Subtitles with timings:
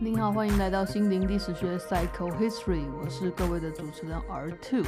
[0.00, 4.84] 您好，欢迎来到心灵历史学 Psycho History，我是各位的主持人 R Two。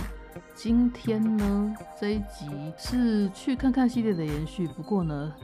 [0.54, 5.34] 今天呢，这一集是去看看系列的延续，不过呢，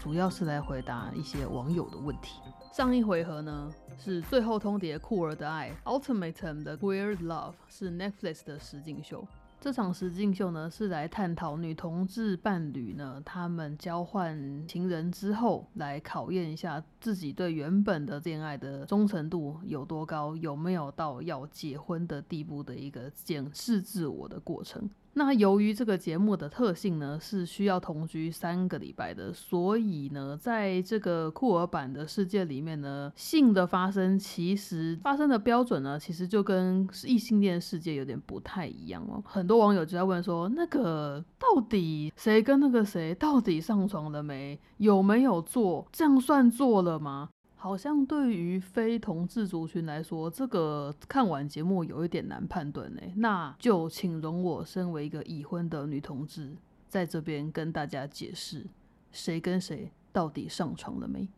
[0.00, 2.40] 主要是来回答一些网友的问题。
[2.72, 3.68] 上一回合呢
[4.02, 9.22] 是最后通牒酷儿的爱 Ultimatum 的 Queer Love，是 Netflix 的实境秀。
[9.60, 24.88] 这场实境秀呢，是来探讨女同志伴侣呢，他们交换情人之后，来考验一下自己对原本的恋爱的忠诚度有多高，有没有到要结婚的地步的一个检视自我的过程。
[25.14, 39.20] 那由于这个节目的特性呢，是需要同居三个礼拜的，所以呢，在这个酷儿版的世界里面呢，性的发生其实发生的标准呢，其实就跟异性恋世界有点不太一样哦。
[39.26, 44.58] 很多网友就在问说，那个到底谁跟那个谁到底上床了没？
[44.76, 45.86] 有没有做？
[45.90, 47.30] 这样算做了吗？
[47.62, 53.02] 好像对于非同志族群来说，这个看完节目有一点难判断呢。
[53.16, 56.56] 那就请容我身为一个已婚的女同志，
[56.88, 58.66] 在这边跟大家解释，
[59.12, 61.28] 谁跟谁到底上床了没？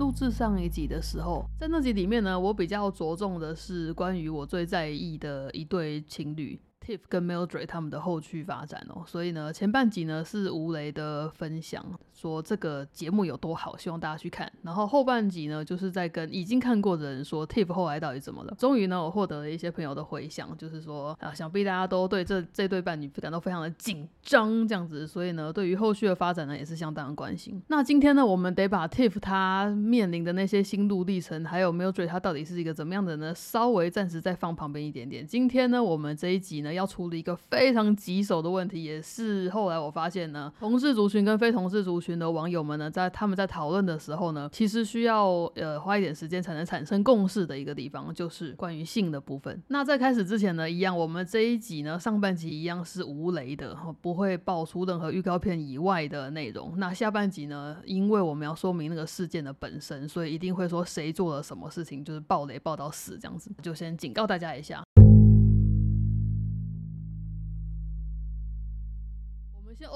[0.00, 6.58] 录制上一集的时候，在那集里面呢，我比较着重的是关于我最在意的一对情侣。
[6.80, 11.84] Tiff 跟 Mildred 他们的后续发展哦，所以呢，前半集呢是吴雷的分享，
[12.18, 14.50] 说这个节目有多好，希望大家去看。
[14.62, 18.54] 然后后半集呢，就是在跟已经看过的人说 Tiff 后来到底怎么了。
[18.58, 27.62] 终于呢，我获得了一些朋友的回响，就是说啊，想必大家都对这这对伴侣感到非常的紧张这样子，所以呢，对于后续的发展呢，也是相当的关心。
[27.68, 35.26] 那今天呢，我们得把 Tiff 他面临的那些心路历程，还有 Mildred 他到底是一个怎么样的呢，稍微暂时再放旁边一点点。
[35.26, 36.68] 今天呢，我们这一集呢。
[36.78, 49.62] 要处理一个非常棘手的问题，也是后来我发现呢，同事族群跟非同事族群群的网友们呢，在他们在讨论的时候呢，其实需要呃花一点时间才能产生共识的一个地方，就是关于性的部分。
[49.68, 56.72] 那在开始之前呢，一样，我们这一集呢上半集一样是无雷的，不会爆出任何预告片以外的内容。
[56.78, 64.82] 那下半集呢，因为我们要说明那个事件的本身，所以一定会说谁做了什么事情，就是爆雷爆到死这样子，就先警告大家一下。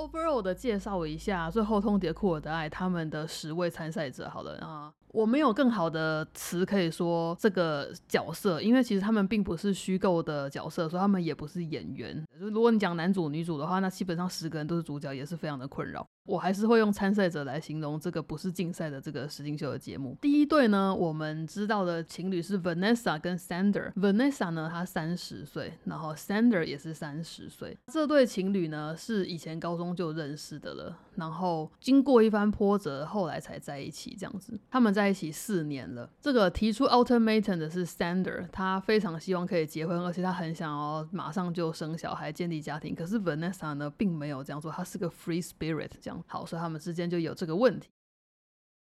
[0.03, 4.93] Overall 的介绍一下最后通牒库尔的爱他们的十位参赛者好了啊。
[5.09, 12.25] 我没有更好的词可以说这个角色，因为其实他们并不是虚构的角色，所以他们也不是演员。
[12.41, 16.07] 就如果你讲男主女主的话，那基本上十个人都是主角，也是非常的困扰。
[16.25, 20.16] 我还是会用参赛者来形容这个不是竞赛的这个实境秀的节目。
[20.21, 23.93] 第一对呢，我们知道的情侣是 Vanessa 跟 Sander。
[23.94, 27.77] Vanessa 呢，她三十岁，然后 Sander 也是三十岁。
[27.87, 34.59] 这对情侣呢，是以前高中就认识的了，然后经过一番波折，后来才在一起这样子。
[34.69, 35.12] 他们在。
[35.12, 36.09] 一起四年了。
[36.23, 42.95] 这个提出 ultimatum 的是 Sander，他非常希望可以结婚，而且他很想要马上就生小孩、建立家庭。
[42.95, 47.91] 可是 Vanessa 呢，并没有这样做，他是个 free spirit，这样好，所以他们之间就有这个问题。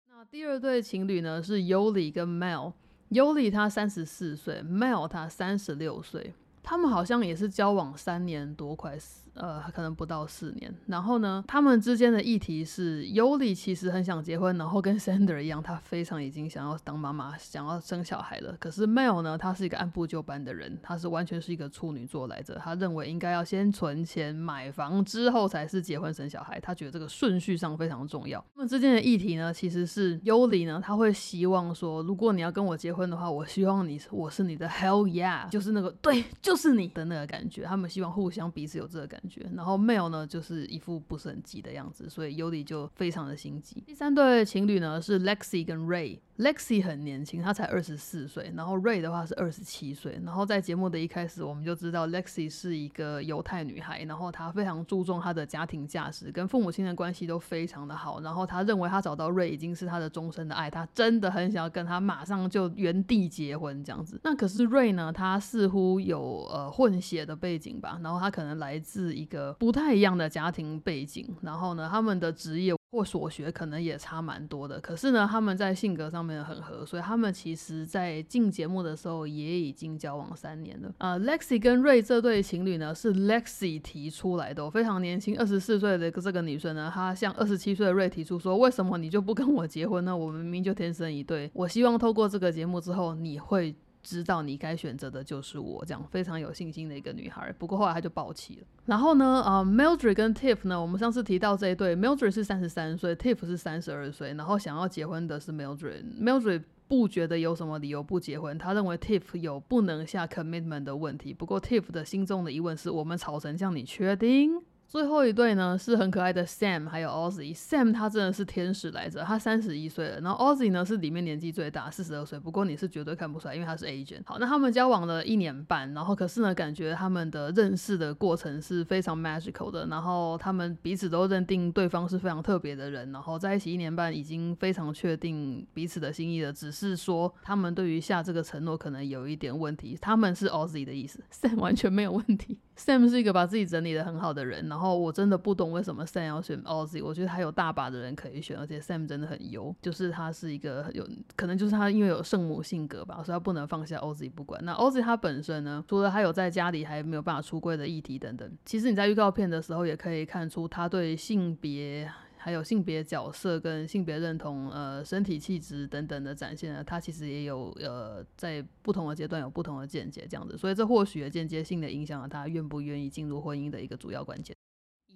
[0.08, 2.72] 那第二对情侣呢，是 Yoli 跟 Mel。
[3.10, 9.25] Yoli 他三十四岁，Mel 他三十六岁，他们好像也是交往三年多，快四。
[9.36, 10.74] 呃，可能不到四年。
[10.86, 18.56] 然后呢，他们之间的议题是，Yoli 其实很想结婚，然后跟 Sander 一样，他非常已经想要当妈妈，想要生小孩了。
[18.58, 22.54] 可是 Mel 呢，他是一个按部就班的人，他是完全是一个处女座来着。
[22.56, 26.58] 他认为应该要先存钱买房，之后才是结婚生小孩。
[26.60, 28.42] 他觉得这个顺序上非常重要。
[28.54, 37.64] 他们之间的议题呢，其实是 Yoli 呢，他会希望说，如果你要跟我结婚的话，我希望你我是你的 Hell Yeah，就是那个对，就是你的那个感觉。
[37.64, 39.20] 他们希望互相彼此有这个感。
[39.54, 43.82] 然后 Mel 呢，就是一副不是很急的样子，所以 Yoli 就非常的心急。
[43.86, 46.18] 第三对情侣呢是 Lexi 跟 Ray。
[46.38, 50.20] Lexi 很年轻，她才二十四岁，然后 Ray 的话是二十七岁。
[50.22, 58.20] 然后在节目的一开始，我们就知道 Lexi 是一个犹太女孩，然后她非常注重她的家庭价值，跟父母亲的关系都非常的好。
[58.20, 64.20] 然后她认为她找到 Ray 已经是她的终身的爱，她真的很想要跟他马上就原地结婚这样子。
[64.22, 72.74] 那可是 Ray 呢，他似乎有呃混血的背景吧，然后他可能来自一个不太一样的家庭背景，然后呢，他们的职业。
[72.92, 80.94] 或所学可能也差蛮多的，可是呢，他们在性格上面很合，所以他们其实在进节目的时候也已经交往三年了。
[80.98, 90.16] 呃，Lexi 跟瑞这对情侣呢，是 Lexi 提出来的，非常年轻，二十四岁的这个女生呢，她向二十七岁的瑞提出说：“为什么你就不跟我结婚呢？
[90.16, 91.50] 我们明明就天生一对。
[91.52, 93.74] 我希望透过这个节目之后，你会。”
[94.06, 97.52] 知道你该选择的就是我，这样非常有信心的一个女孩。
[97.58, 98.66] 不过后来她就爆气了。
[98.84, 106.04] 然后呢，啊，Mildred 跟 Tiff 呢，我们上次提到这一对，Mildred 是三十三岁，Tiff 是三十二岁，然后想要结婚的是 Mildred。
[106.20, 111.34] Mildred 不觉得有什么理由不结婚，他认为 Tiff 有不能下 commitment 的问题。
[111.34, 114.52] 不过 Tiff 的心中的疑问是：我们吵成这样，你确定？
[114.88, 117.54] 最后一对呢是很可爱的 Sam 还有 Ozzy。
[117.54, 120.20] Sam 他真的是天使来着，他三十一岁了。
[120.20, 122.38] 然后 Ozzy 呢是里面年纪最大，四十二岁。
[122.38, 124.22] 不过你是绝对看不出来，因为他是 agent。
[124.24, 129.86] 好，那他们交往了一年半，然后可是呢，感觉他们的认识的过程是非常 magical 的。
[129.88, 133.10] 然后他们彼此都认定对方是非常特别的人。
[133.10, 136.52] 然后在一起一年半，已经非常确定彼此的心意了。
[136.52, 139.98] 只是说他们对于下这个承诺可能有一点问题。
[140.00, 142.60] 他们是 Ozzy 的意思，Sam 完全没有问题。
[142.76, 144.68] Sam 是一个把自己整理的很好的人。
[144.68, 154.62] 然后我真的不懂为什么 Sam 要选 Ozzy，我觉得他有大把的人可以选，而且 Sam 真的很优，就是他是一个有可能就是他因为有圣母性格吧，所以他不能放下 Ozzy 不管。
[154.64, 162.10] 那 Ozzy 他本身呢，除了他有在家里还没有办法出柜的议题等等，其实你在预告片的时候也可以看出他对性别。
[162.46, 174.54] 还有性别角色跟性别认同、呃身体气质等等的展现呢，他其实也有呃在不同的阶段有不同的见解这样子，所以这或许间接性的影响了他愿不愿意进入婚姻的一个主要关键。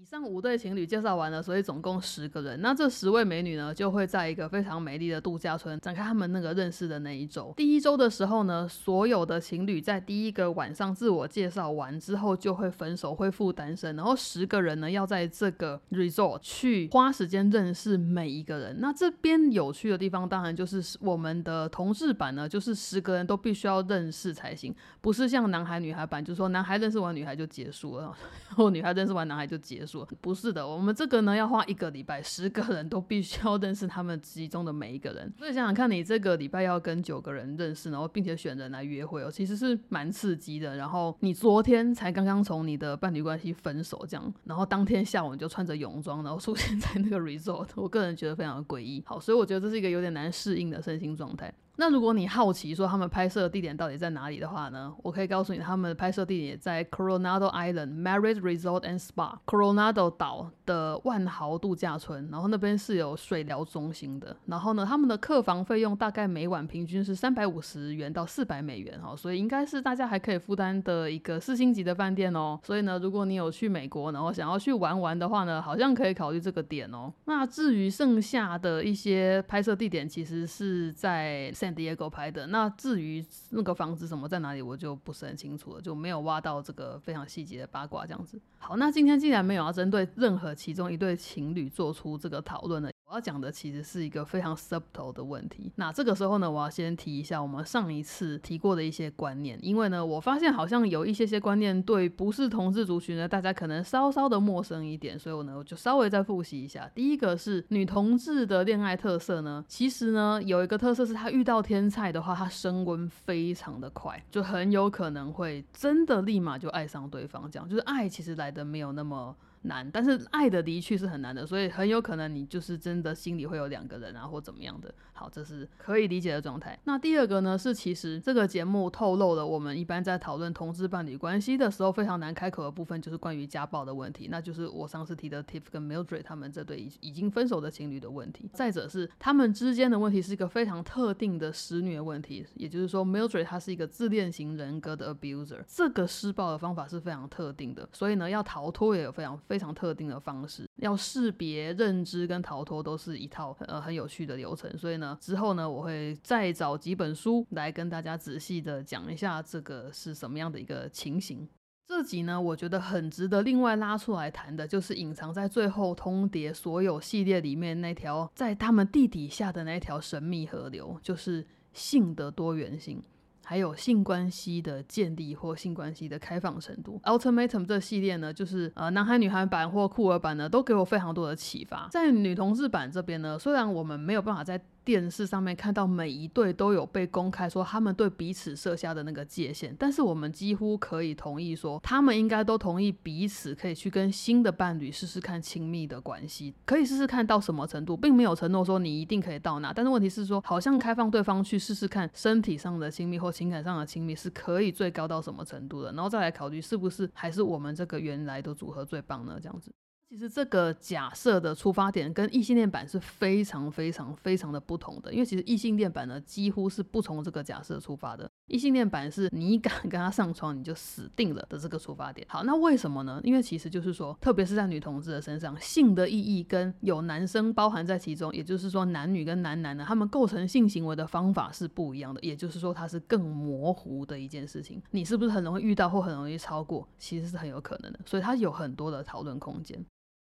[0.00, 2.58] 以上五对情侣介绍完了，所以总共十个人。
[2.62, 7.52] 那这十位美女呢，就会在一个非常美丽的度假村展开他们那个认识的那一周。
[7.54, 13.94] 第一周的时候呢，所有的情侣在第一个晚上自我介绍完之后就会分手，恢复单身。
[13.94, 18.80] 然后十个人呢，要在这个 resort 去花时间认识每一个人。
[18.80, 28.16] 那这边有趣的地方，当然就是我们的同志版呢，就是十个人都必须要认识才行，不是像男孩女孩版，就是说男孩认识完女孩就结束了，
[28.48, 29.89] 然后女孩认识完男孩就结束。
[30.20, 35.32] 不是的，我们这个呢要花一个礼拜，十个人都必须要认识他们其中的每一个人。
[35.38, 40.76] 所以想想看，你这个礼拜要跟九个人认识，然后并且选人来约会哦，其实是蛮刺激的。
[40.76, 49.02] 然后你昨天才刚刚从你的伴侣关系分手，这样，然后当天下午你就穿着泳装，然后出现在那个 resort，我个人觉得非常的诡异。
[49.06, 51.52] 好，所以我觉得这是一个有点难适应的身心状态。
[51.80, 54.94] 那如果你好奇说他们拍摄的地点到底在哪里的话呢？
[55.02, 62.28] 我可以告诉你，他们的拍摄地点在 Coronado Island Marriott Resort and Spa，Coronado 岛的万豪度假村。
[62.30, 64.36] 然后那边是有水疗中心的。
[64.44, 72.60] 然后呢，他们的客房费用大概每晚平均是三百五十元到四百美元哈，所以应该是大家还可以负担的一个四星级的饭店哦。
[72.62, 77.10] 所以呢，如果你有去美国，然后想要去玩玩的话呢，好像可以考虑这个点哦。
[77.24, 82.46] 那至于剩下的一些拍摄地点，其实是在 San Diego 拍的。
[82.48, 88.40] 那至于那个房子什么在哪里，我就不是很清楚了，就没有挖到这个非常细节的八卦这样子。
[88.58, 92.90] 好，那今天既然没有要针对任何其中一对情侣做出这个讨论呢？
[93.10, 95.72] 我要讲的其实是一个非常 subtle 的问题。
[95.74, 106.88] 那这个时候呢，我要先提一下我们上一次提过的一些观念，因为呢，我发现好像有一些些观念对不是同志族群呢，大家可能稍稍的陌生一点，所以我呢，我就稍微再复习一下。
[106.94, 117.50] 第一个是女同志的恋爱特色呢，其实呢，有一个特色是她遇到天才的话，她升温非常的快，就很有可能会真的立马就爱上对方。
[117.50, 119.34] 这样就是爱其实来的没有那么。
[119.62, 124.94] 难，但是爱的离去是很难的，所以很有可能你就是真的心里会有两个人啊，或怎么样的。
[125.20, 126.78] 好，这是可以理解的状态。
[126.84, 134.28] 那第二个呢，是其实这个节目透露了我们一般在讨论同志伴侣关系的时候非常难开口的部分，就是关于家暴的问题。
[134.30, 138.48] 那就是我上次提的 Tiff 跟 Mildred 他们这对已已经分手的情侣的问题。
[138.54, 154.76] 再者是他们之间的问题是一个非常特定的施虐问题，也就是说 Mildred 他是一个自恋型人格的 abuser，这个施暴的方法是非常特定的，所以呢要逃脱也有非常非常特定的方式，要识别、认知跟逃脱都是一套呃很有趣的流程。
[154.76, 155.16] 所以呢。
[155.20, 161.48] 之后呢，我会再找几本书来跟大家仔细的讲一下这个是什么样的一个情形。
[161.86, 173.02] 这集呢，我觉得很值得另外拉出来谈的，就是隐藏在最后通牒所有系列里面那条在他们地底下的那条神秘河流，就是性的多元性。
[173.50, 177.00] 还有性关系的建立或性关系的开放程度。
[177.02, 181.88] Ultimatum 这系列呢，就是呃男孩女孩版或酷儿版呢，都给我非常多的启发。
[181.90, 184.56] 在女同志版这边呢，虽然我们没有办法在
[184.90, 199.72] 电视上面看到每一对都有被公开说他们对彼此设下的那个界限，但是我们几乎可以同意说，他们应该都同意彼此可以去跟新的伴侣试试看亲密的关系，可以试试看到什么程度，并没有承诺说你一定可以到哪。
[199.72, 209.38] 但是问题是说，好像开放对方去试试看身体上的亲密或情感上的亲密是可以最高到什么程度的，然后再来考虑是不是还是我们这个原来的组合最棒呢？
[209.40, 209.72] 这样子。
[210.10, 218.28] 其实这个假设的出发点跟异性恋版是非常非常非常的不同的，因为其实异性恋版呢几乎是不从这个假设出发的。
[218.48, 222.26] 异性恋版是你敢跟他上床你就死定了的这个出发点。
[222.28, 223.20] 好，那为什么呢？
[223.22, 234.82] 因为其实就是说，特别是在女同志的身上，性的意义跟有男生包含在其中，也就是说男女跟男男呢，他们构成性行为的方法是不一样的，也就是说它是更模糊的一件事情。
[234.90, 236.88] 你是不是很容易遇到或很容易超过？
[236.98, 239.80] 其实是很有可能的，所以它有很多的讨论空间。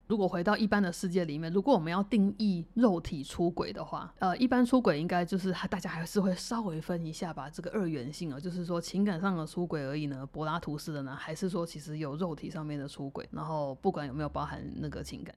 [0.06, 15.34] 如果回到一般的世界里面，如果我们要定义肉体出轨的话，呃，一般出轨应该就是大家还是会稍微分一下吧，这个二元性啊，就是说情感上的出轨而已呢，柏拉图式的呢，还是说其实有肉体上面的出轨，然后不管有没有包含那个情感。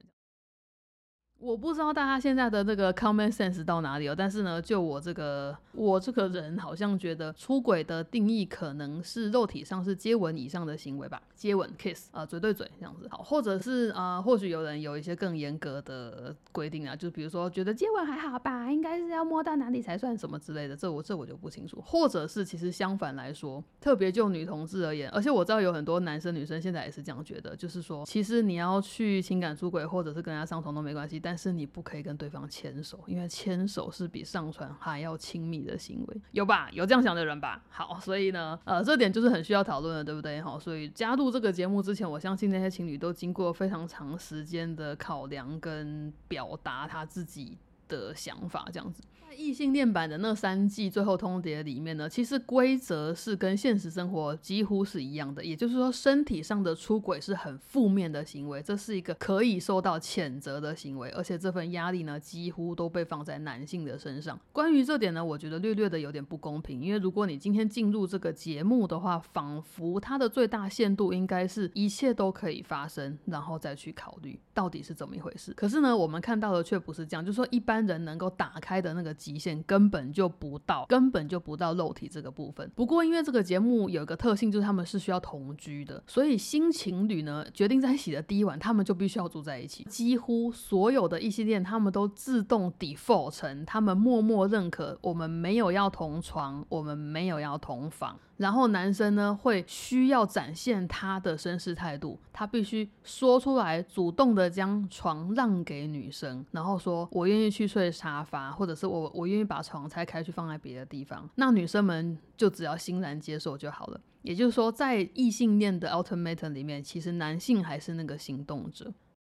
[1.38, 31.20] 我不知道大家现在的这个 common sense 到哪里了，但是呢，就我这个我这个人好像觉得出轨的定义可能是肉体上是接吻以上的行为吧，接吻 kiss 啊，嘴对嘴这样子好，或者是啊，或许有人有一些更严格的规定啊，就比如说觉得接吻还好吧，应该是要摸到哪里才算什么之类的，这我这我就不清楚，或者是其实相反来说，特别就女同志而言，而且我知道有很多男生女生现在也是这样觉得，就是说其实你要去情感出轨或者是跟人家上床都没关系。
[31.26, 36.70] 但是你不可以跟对方牵手，因为牵手是比上船还要亲密的行为，有吧？
[36.70, 37.64] 有这样想的人吧？
[37.68, 40.40] 好，所以呢，呃，这点就是很需要讨论的，对不对？
[40.40, 49.02] 好，所以加入这个节目之前，我相信那些情侣都经过非常长时间的考量跟表达他自己的想法，这样子。
[49.28, 64.38] 在异性恋版的那三季最后通牒里面呢，其实规则是跟现实生活几乎是一样的，也就是说，身体上的出轨是很负面的行为，这是一个可以受到谴责的行为，而且这份压力呢，几乎都被放在男性的身上。
[64.52, 75.52] 关于这点呢，我觉得略略的有点不公平，因为如果你今天进入这个节目的话，仿佛它的最大限度应该是一切都可以发生，然后再去考虑到底是怎么一回事。
[75.54, 79.16] 可是呢，我们看到的却不是这样，就是说一般人能够打开的那个。
[79.16, 82.70] 极限根本就不到，根本就不到肉体这个部分。
[82.74, 89.84] 不过因为这个节目有一个特性，就是他们是需要同居的，所以新情侣呢决定在一起的第一晚，他们就必须要住在一起。
[89.84, 98.16] 几乎所有的异性恋，他们都自动 default 成，他们默默认可我们没有要同床，我们没有要同房。
[98.36, 114.00] 然后男生呢会需要展现他的绅士态度，他必须说出来，主动的将床让给女生，然后说我愿意去睡沙发，或者是我我愿意把床拆开去放在别的地方，那女生们就只要欣然接受就好了。
[114.22, 118.92] 也就是说，在异性恋的 ultimatum 里面，其实男性还是那个行动者。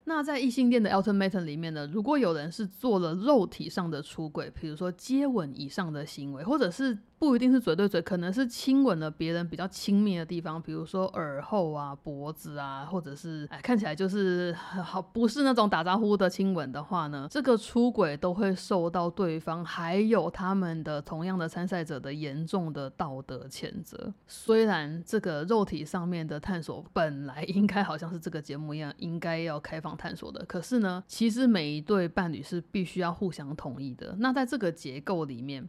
[0.06, 24.13] 那在异性恋的 ultimatum 里面呢，如果有人是做了肉体上的出轨，比如说接吻以上的行为，或者是不一定是嘴对嘴，可能是亲吻了别人比较亲密的地方，比如说耳后啊、脖子啊，或者是哎看起来就是好不是那种打招呼的亲吻的话呢，这个出轨都会受到对方还有他们的同样的参赛者的严重的道德谴责。
[24.27, 34.15] 虽然这个肉体上面的探索本来应该好像是这个节目一样应该要开放探索的，可是呢，其实每一对伴侣是必须要互相同意的。
[34.19, 35.67] 那在这个结构里面。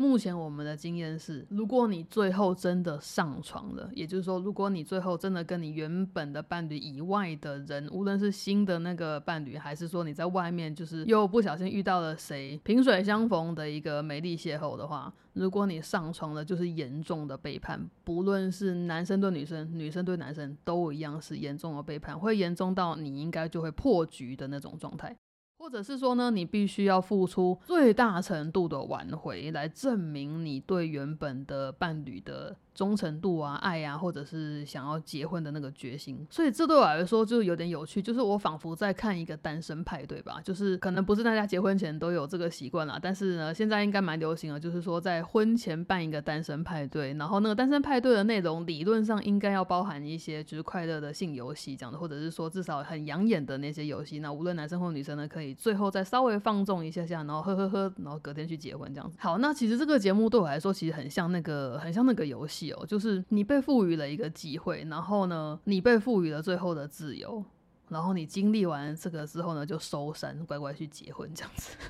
[0.00, 25.14] 目前我们的经验是，如果你最后真的上床了，也就是说，如果你最后真的跟你原本的伴侣以外的人，无论是新的那个伴侣，还是说你在外面就是又不小心遇到了谁，萍水相逢的一个美丽邂逅的话，如果你上床了，就是严重的背叛，不论是男生对女生，女生对男生都一样是严重的背叛，会严重到你应该就会破局的那种状态。
[25.60, 32.56] 或者是说呢，你必须要付出最大程度的挽回，来证明你对原本的伴侣的。
[32.80, 59.18] 忠诚度啊，爱呀，或者是想要结婚的那个决心，所以这对我来说就有点有趣，就是我仿佛在看一个单身派对吧，就是可能不是大家结婚前都有这个习惯啦，但是呢，现在应该蛮流行的，就是说在婚前办一个单身派对，然后那个单身派对的内容理论上应该要包含一些就是快乐的性游戏这样的，或者是说至少很养眼的那些游戏，那无论男生或女生呢，可以最后再稍微放纵一下下，然后呵呵呵，然后隔天去结婚这样子。
[59.20, 62.69] 好，那其实这个节目对我来说其实很像那个很像那个游戏。
[62.86, 67.44] 就是你被赋予了一个机会，然后呢，你被赋予了最后的自由，
[67.88, 71.76] 然后你经历完这个之后呢，就收山，乖乖去结婚这样子。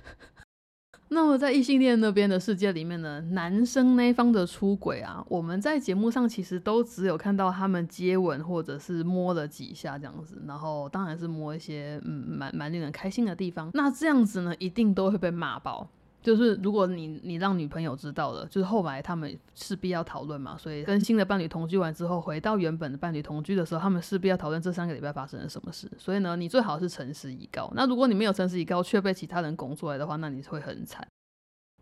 [1.12, 13.68] 那么在异性恋那边的世界里面呢，男生那方的出轨啊，我们在节目上其实都只有看到他们接吻或者是摸了几下这样子，然后当然是摸一些嗯蛮蛮令人开心的地方。
[13.74, 15.90] 那这样子呢，一定都会被骂爆。
[16.22, 25.90] 就是如果你你让女朋友知道了，就是后来他们势必要讨论嘛，所以跟新的伴侣同居完之后，回到原本的伴侣同居的时候，他们势必要讨论这三个礼拜发生了什么事。
[25.96, 27.72] 所以呢，你最好是诚实以告。
[27.74, 31.06] 那如果你没有诚实以告，却被其他人拱出来的话，那你会很惨。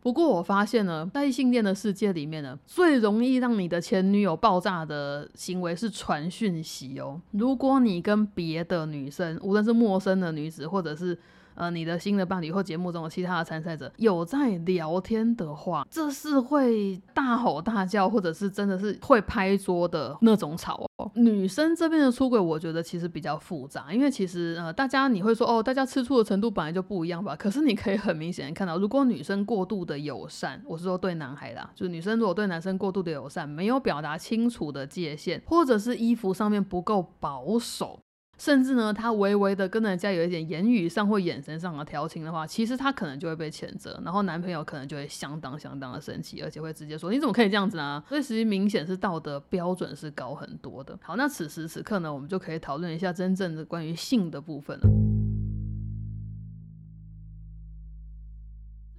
[0.00, 7.21] 不过我发现呢，在异性恋的世界里面呢，最容易让你的前女友爆炸的行为是传讯息哦。
[7.33, 11.18] 如果你跟别的女生，无论是陌生的女子，或者是
[11.59, 21.11] 呃，你的新的伴侣或节目中的其他的参赛者有在聊天的话，这是会大吼大叫，或者是真的是会拍桌的那种吵哦。
[21.15, 27.35] 女生这边的出轨，我觉得其实比较复杂，因为其实呃，大家你会说哦，大家吃醋的程度本来就不一样吧。
[27.35, 37.99] 可是你可以很明显的看到，如果女生过度的友善，我是说对男孩啦，就是女生如果对男生过度的友善，没有表达清楚的界限，或者是衣服上面不够保守。
[38.38, 48.00] 甚至呢，他微微的跟人家有一点言语上或眼神上的调情的话，其实他可能就会被谴责，然后男朋友可能就会相当相当的生气，而且会直接说你怎么可以这样子呢？
[48.09, 50.97] 所以其实明显是道德标准是高很多的。
[51.02, 54.85] 好，那此时此刻呢，我们就可以讨论一下真正的关于性的部分了。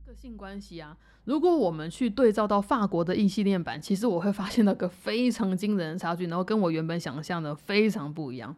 [0.06, 8.54] 这个性关系啊，如果我们去对照到法国的异性恋版，其实我会发现那个非常惊人的差距，然后跟我原本想象的非常不一样。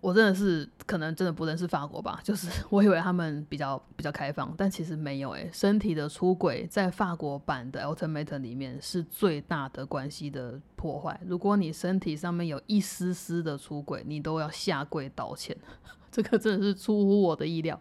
[0.00, 5.50] 我真的是可能真的不认识法国吧，就是 我以为他们比较比较开放，但其实没有诶。
[5.52, 11.20] 身体的出轨在法国版的 Ultimate 里面是最大的关系的破坏。
[11.26, 15.56] 如果你身体上面有一丝丝的出轨，你都要下跪道歉。
[16.10, 17.80] 这个真的是出乎我的意料。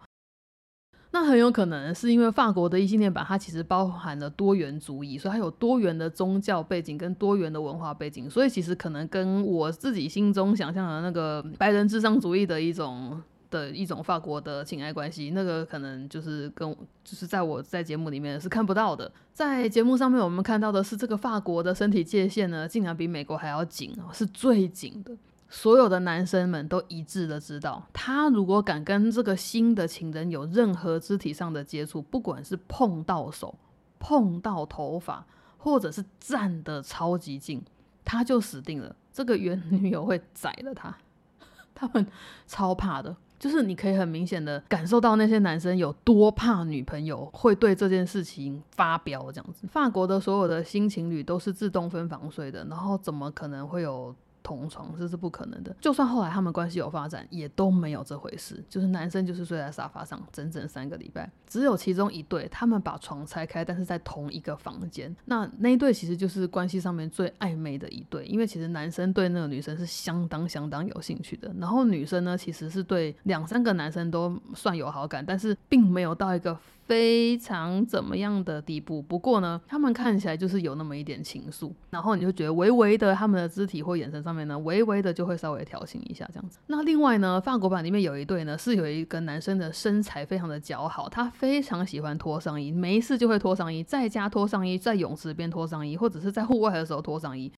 [1.12, 16.70] 那很有可能是因为法国的异性恋版，它其实包含了多元主义，所以它有多元的宗教背景跟多元的文化背景，所以其实可能跟我自己心中想象的那个白人至上主义的一种的一种法国的情爱关系，那个可能就是跟
[17.04, 19.10] 就是在我在节目里面是看不到的。
[19.32, 25.16] 在节目上面，我们看到的是这个法国的身体界限呢，竟然比美国还要紧，是最紧的。
[25.50, 33.58] 所有的男生们都一致的知道，他如果敢跟这个新的情人有任何肢体上的接触，不管是碰到手、
[33.98, 35.26] 碰到头发，
[35.58, 37.64] 或者是站得超级近，
[38.04, 38.94] 他就死定了。
[39.14, 40.98] 这个原女友会宰了他，
[41.74, 42.06] 他们
[42.46, 49.66] 超怕的，就是你可以很明显的感受到那些男生有多怕女朋友会对这件事情发飙这样子。
[49.68, 54.14] 法国的所有的新情侣都是自动分房睡的，然后怎么可能会有？
[54.48, 58.64] 同床这是不可能的，就算后来他们关系有发展，也都没有这回事。
[58.70, 65.14] 就是男生就是睡在沙发上整整三个礼拜，只有其中一对他们把床拆开，但是在同一个房间。
[65.26, 76.58] 那那一对其实就是关系上面最暧昧的一对，因为其实男生对那个女生是相当相当有兴趣的，然后女生呢其实是对两三个男生都算有好感，但是并没有到一个。
[76.88, 79.02] 非常怎么样的地步？
[79.02, 86.60] 不过呢，他们看起来就是有那么一点情愫，然后你就觉得微微的他们的肢体或眼神上面呢，微微的就会稍微调情一下这样子。
[86.68, 97.52] 那另外呢，法国版里面有一对呢，是有一个男生的身材非常的姣好，他非常喜欢脱上衣，没事就会脱上衣，在家脱上衣，在泳池边脱上衣，或者是在户外的时候脱上衣。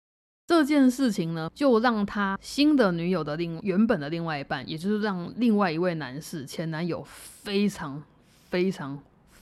[0.48, 8.02] 这件事情呢，就让他新的女友的另原本的另外一半，也就是让另外一位男士前男友非常
[8.48, 8.98] 非常。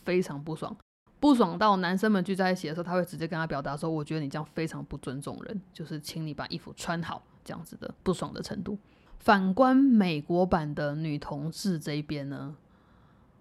[0.09, 0.75] 非常不爽，
[1.21, 8.79] 不爽到男生们聚在一起的时候，他会直接跟他表达说：“我觉得你这样非常不尊重人，就是请你把衣服穿好。”这样子的不爽的程度。
[9.19, 12.57] 反观美国版的女同志这一边呢，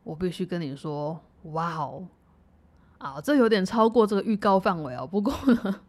[0.03, 2.05] 我必须跟你说，哇哦，
[2.97, 5.07] 啊，这有点超过这个预告范围哦。
[5.07, 5.81] 不过呢。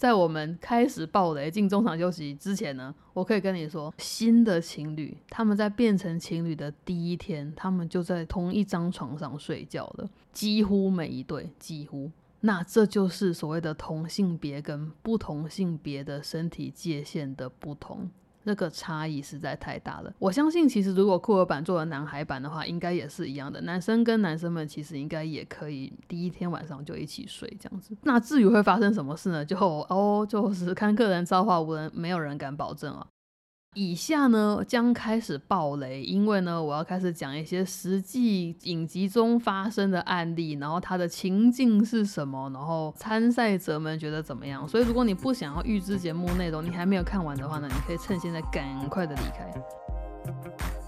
[0.00, 12.10] 在我们开始暴雷进中场休息之前呢，我可以跟你说，新的情侣他们在变成情侣的第一天，他们就在同一张床上睡觉了，几乎每一对，几乎。
[12.40, 18.08] 那这就是所谓的同性别跟不同性别的身体界限的不同。
[18.44, 20.12] 那个差异实在太大了。
[20.18, 23.60] 我相信，其实如果酷儿版做了男孩版的话，应该也是一样的。
[23.62, 27.96] 男生跟男生们其实应该也可以第一天晚上就一起睡这样子。
[28.02, 29.44] 那至于会发生什么事呢？
[29.44, 33.06] 就哦，就是看个人造化，无人没有人敢保证啊。
[33.74, 44.66] 以下呢将开始爆雷，因为呢我要开始讲一些实际影集中发生的案例，然后它的情境是什么，然后参赛者们觉得怎么样。
[44.66, 50.79] 所以如果你不想要预知节目内容，你还没有看完的话呢，你可以趁现在赶快的离开。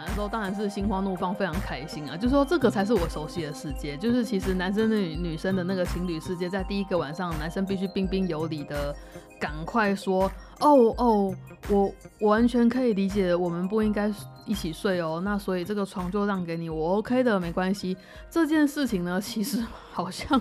[0.00, 2.16] 的时候，当然是心花怒放，非常开心啊！
[2.16, 8.94] 就说这个才是我熟悉的世界，就是其实男生女女生的那个情侣世界，在第一个晚上，男生必须彬彬有礼的
[9.40, 11.34] 赶快说，哦哦，
[11.68, 14.12] 我我完全可以理解，我们不应该
[14.46, 17.96] 一起睡哦，那所以这个床就让给你，我 OK 的，没关系。
[18.30, 20.40] 这件事情呢，其实 好像。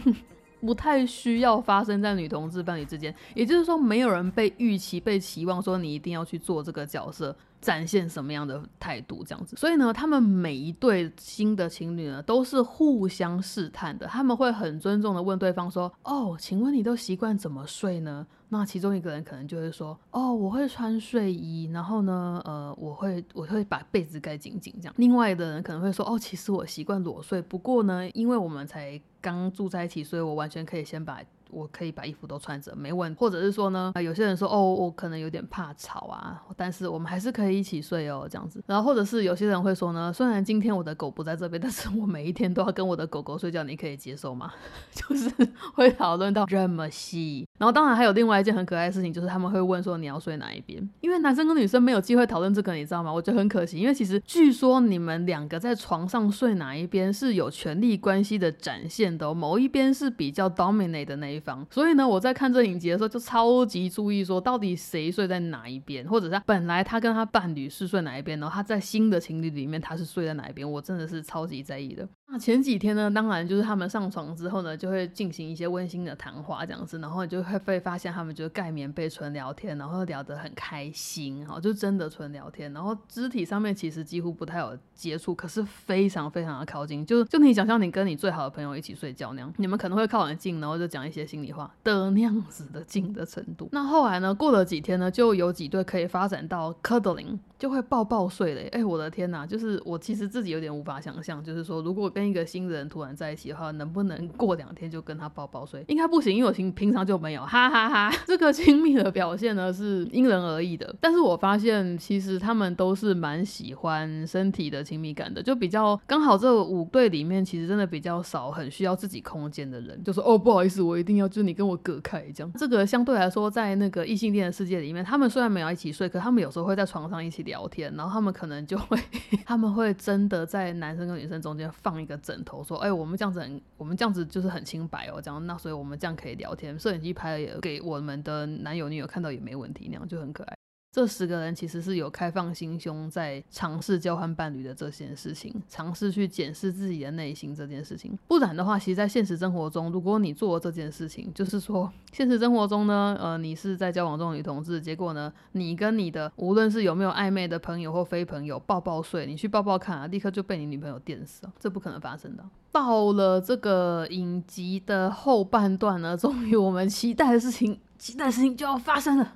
[0.64, 9.56] 不太需要发生在女同志伴侣之间，也就是说，没有人被预期、被期望说你一定要去做这个角色，展现什么样的态度这样子。
[9.56, 31.22] 所以呢，他们每一对新的情侣呢，都是互相试探的，他们会很尊重的问对方说：“哦，请问你都习惯怎么睡呢？”那其中一个人可能就会说：“哦，我会穿睡衣，然后呢，呃，我会我会把被子盖紧紧这样。”另外的人可能会说：“哦，其实我习惯裸睡，不过呢，因为我们才刚住在一起，所以我完全可以先把。”
[31.52, 33.20] 我可以把衣服都穿着，没问题。
[33.20, 38.64] 或者是说呢，啊有些人说哦，我可能有点怕吵啊，但是我们还是可以一起睡哦，这样子。
[38.66, 44.52] 然后或者是有些人会说呢，虽然今天我的狗不在这边， 但是我每一天都要跟我的狗狗睡觉，你可以接受吗？
[44.94, 45.30] 就是
[45.76, 47.48] 会讨论到这么细。
[47.62, 53.14] 然后当然还有另外一件很可爱的事情，就是他们会问说你要睡哪一边，因为男生跟女生没有机会讨论这个，你知道吗？
[53.14, 62.22] 我觉得很可惜，因为其实据说你们两个在床上睡哪一边是有权力关系的展现的，某一边是比较 dominate 的那一方，所以呢，我。
[62.22, 72.08] 在看这影集的时候，就超级注意说，到底谁睡在哪一边，或者是本来他跟他伴侣是睡哪一边，然后他在新的情侣里面他是睡在哪一边，我真的是超级在意的。
[72.28, 93.70] 那前几天呢，当然就是他们上床之后呢，就会进行一些温馨的谈话这样子，然后就会会发现他们就盖棉被纯聊天，然后聊得很开心，哈，就真的纯聊天，然后肢体上面其实几乎不太有接触，可是非常非常的靠近，就就你想象你跟你最好的朋友一起睡觉那样，你们可能会靠很近，然后就讲一些心里话的那样子的近的程度。
[93.72, 97.38] 那后来呢，过了几天呢，就有几对可以发展到 cuddling。
[97.62, 99.46] 就会抱抱睡嘞，哎，我的天哪！
[99.46, 105.86] 就是我其实自己有点无法想象，就是说如果跟一个新人突然在一起的话，能不能过两天就跟他抱抱睡？
[105.88, 108.12] 应该不行，因为我平平常就没有，哈哈哈。
[108.26, 122.52] 这个亲密的表现呢是因人而异的，但是我发现其实他们都是蛮喜欢身体的亲密感的，就比较刚好这五对里面其实真的比较少很需要自己空间的人，就说哦不好意思，我一定要就你跟我隔开这样。
[122.58, 127.68] 这个相对来说在那个异性恋的世界里面，他们虽然没有一起睡，可他们有时候会在床上一起聊。
[127.72, 129.00] 天，然后他们可能就会，
[129.46, 140.61] 他们会真的在男生跟女生中间放一个枕头，说，哎，我们这样子很，我们这样子就是很清白哦，这样，那所以我们这样可以聊天，摄影机拍了也给我们的男友女友看到也没问题，那样就很可爱。
[140.92, 148.18] 这十个人其实是有开放心胸，在尝试交换伴侣的这件事情，尝试去检视自己的内心这件事情。
[148.28, 162.44] 不然的话，其实，在现实生活中，如果你做这件事情，就是说，现实生活中呢，呃，你是在交往中的女同志，结果呢，你跟你的无论是有没有暧昧的朋友或非朋友抱抱睡，你去抱抱看啊，立刻就被你女朋友电死了，这不可能发生的。
[162.70, 169.36] 到了这个影集的后半段呢，终于我们期待的事情，期待的事情就要发生了。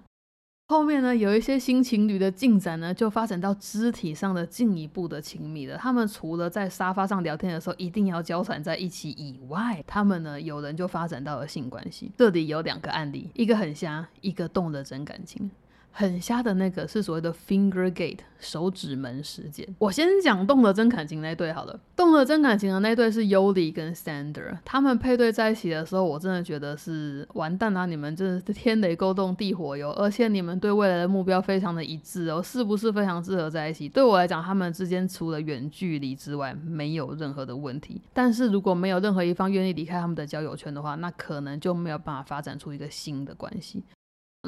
[0.68, 5.78] 后面呢，有一些新情侣的进展呢，就发展到肢体上的进一步的亲密了。
[5.78, 12.12] 他们除了在沙发上聊天的时候一定要交缠在一起以外，他们呢，有人就发展到了性关系。
[12.18, 15.52] 这里有两个案例，一个很瞎，一个动了真感情。
[15.98, 19.66] 很瞎的那个是所谓的 finger gate 手指门事件。
[19.80, 27.86] 我先讲动了真感情那对好了，动了真感情的那对是 Yoli 跟 Sander，他们配对在一起的时候，我真的觉得是完蛋啊！
[27.86, 33.88] 你们真的是天雷勾动地火油，而且你们对未来的目标非常的一致哦，是不是非常适合在一起？
[33.88, 38.02] 对我来讲，他们之间除了远距离之外，没有任何的问题。
[38.12, 43.82] 但是如果没有任何一方愿意离开他们的交友圈的话，那可能就没有办法发展出一个新的关系。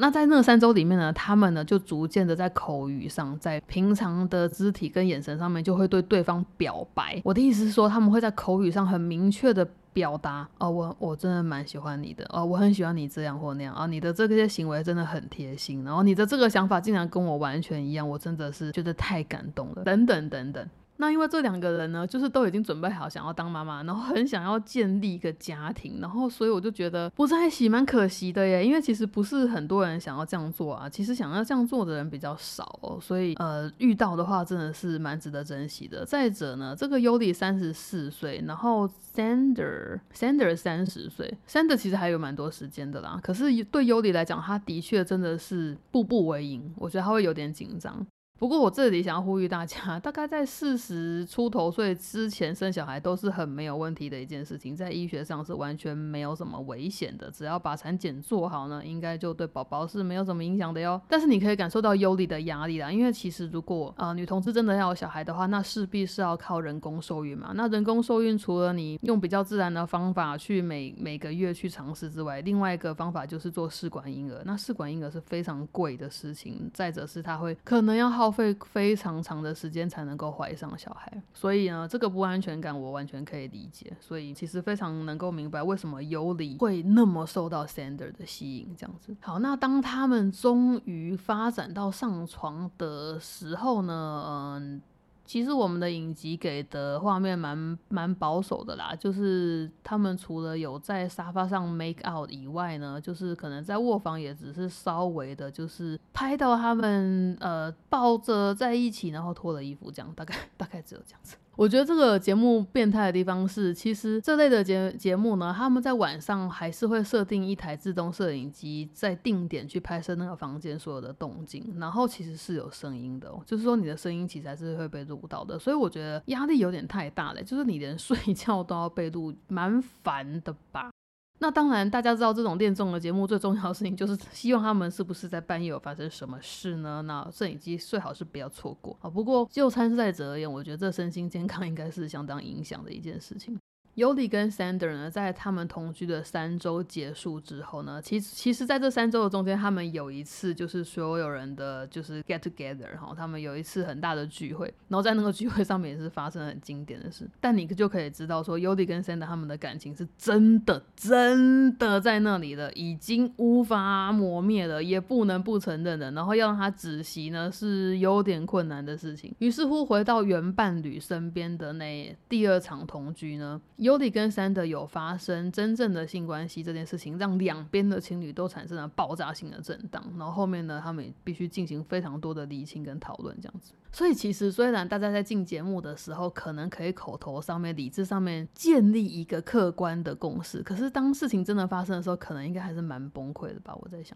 [0.00, 7.20] 那在那三周里面呢，他们呢就逐渐的在口语上，在平常的肢体跟眼神上面，就会对对方表白。
[7.24, 20.68] 我的意思是说，他们会在口语上很明确的表达，哦，我我真的蛮喜欢你的，哦，我很喜欢你这样或那样，啊，你的这些行为真的很贴心，然后你的这个想法竟然跟我完全一样，我真的是觉得太感动了，等等等等。
[21.00, 28.64] 那因为这两个人呢，就是都已经准备好想要当妈妈，然后很想要建立一个家庭，然后所以我就觉得不在一起蛮可惜的耶。
[28.64, 36.04] 因为其实不是很多人想要这样做啊，其实想要这样做的人比较少哦，所以呃遇到的话真的是蛮值得珍惜的。
[36.04, 43.20] 再者呢，这个尤里三十四岁，然后 Sander Sander 三十岁，Sander 其实还有蛮多时间的啦。
[43.22, 48.04] 可是对尤里来讲，他的确真的是步步为营，我觉得他会有点紧张。
[48.38, 61.00] 不过我这里想要呼吁大家，大概在四十出头岁之前生小孩都是很没有问题的一件事情，在医学上是完全没有什么危险的，只要把产检做好呢，应该就对宝宝是没有什么影响的哟。
[61.08, 67.50] 但是你可以感受到优里的压力啦，因为其实如果啊女同志真的要有小孩的话，那势必是要靠人工受孕嘛。
[67.56, 74.40] 那人工受孕除了你用比较自然的方法去每每个月去尝试之外，另外一个方法就是做试管婴儿。
[74.44, 83.90] 那试管婴儿是非常贵的事情，再者是它会可能要耗耗费非常长的时间才能够怀上小孩，所以呢，这个不安全感我完全可以理解。
[83.98, 88.76] 所以其实非常能够明白为什么尤里会那么受到 Sander 的吸引。
[88.76, 94.82] 这样子，好，那当他们终于发展到上床的时候呢，嗯。
[95.28, 111.36] 其实我们的影集给的画面蛮蛮保守的啦，就是他们除了有在沙发上 make out 以外呢，就是可能在卧房也只是稍微的，就是拍到他们呃抱着在一起，然后脱了衣服这样，大概大概只有这样子。
[111.58, 130.92] 我觉得这个节目变态的地方是，其实这类的节节目呢，他们在晚上还是会设定一台自动摄影机，在定点去拍摄那个房间所有的动静，然后其实是有声音的，就是说你的声音其实还是会被录到的，所以我觉得压力有点太大了，就是你连睡觉都要被录，蛮烦的吧。
[131.40, 137.02] 那当然，大家知道这种恋综的节目最重要的事情就是希望他们是不是在半夜有发生什么事呢？
[137.02, 139.08] 那摄影机最好是不要错过啊。
[139.08, 143.58] 不过就参赛者而言，我觉得这身心健康应该是相当影响的一件事情。
[143.98, 157.28] 尤里跟 Sander 呢，在他们同居的三周结束之后呢，其实其实在这三周的中间，他们有一次就是所有人的就是 get together 然后，他们有一次很大的聚会，然后在那个聚会上面也是发生很经典的事。
[157.40, 166.08] 但你就可以知道说，尤里跟 Sander 他们的感情是真的真的在那里了，已经无法磨灭了，也不能不承认的。
[166.12, 169.34] 然后要让他止息呢，是有点困难的事情。
[169.40, 173.60] 于是乎，回到原伴侣身边的那第二场同居呢。
[173.88, 180.04] 尤里跟山德有发生真正的性关系这件事情，让两边的情侣都产生了爆炸性的震荡。
[180.18, 183.72] 然后后面呢，他们也必须进行非常多的理清跟讨论，这样子。
[183.90, 193.74] 所以其实虽然大家在进节目的时候，可能可以口头上面、理智上面建立一个客观的共识，可是当事情真的发生的时候，可能应该还是蛮崩溃的吧？
[193.80, 194.14] 我在想。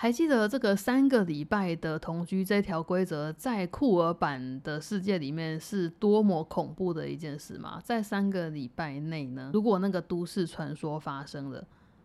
[0.00, 7.78] 还记得这个三个礼拜的同居这条规则，在酷儿版的世界里面是多么恐怖的一件事吗？
[7.84, 11.62] 在三个礼拜内呢，如果那个都市传说发生了，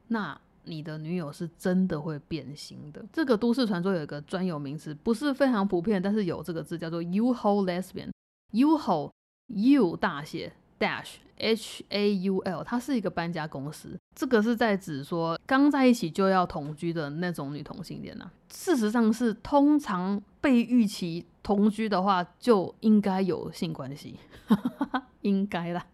[0.10, 3.02] 那你的女友是真的会变形的。
[3.14, 8.10] 这个都市传说有一个专有名词，不是非常普遍，但是有这个字叫做 “Uho Lesbian”。
[8.52, 9.10] Uho
[9.48, 10.52] U 大写。
[10.80, 13.98] Dash H A U L，它是一个搬家公司。
[14.16, 18.32] 这个是在指说刚在一起就要同居的那种女同性恋呐。
[18.50, 24.18] 事实上是通常被预期同居的话就应该有性关系，
[25.22, 25.86] 应该啦，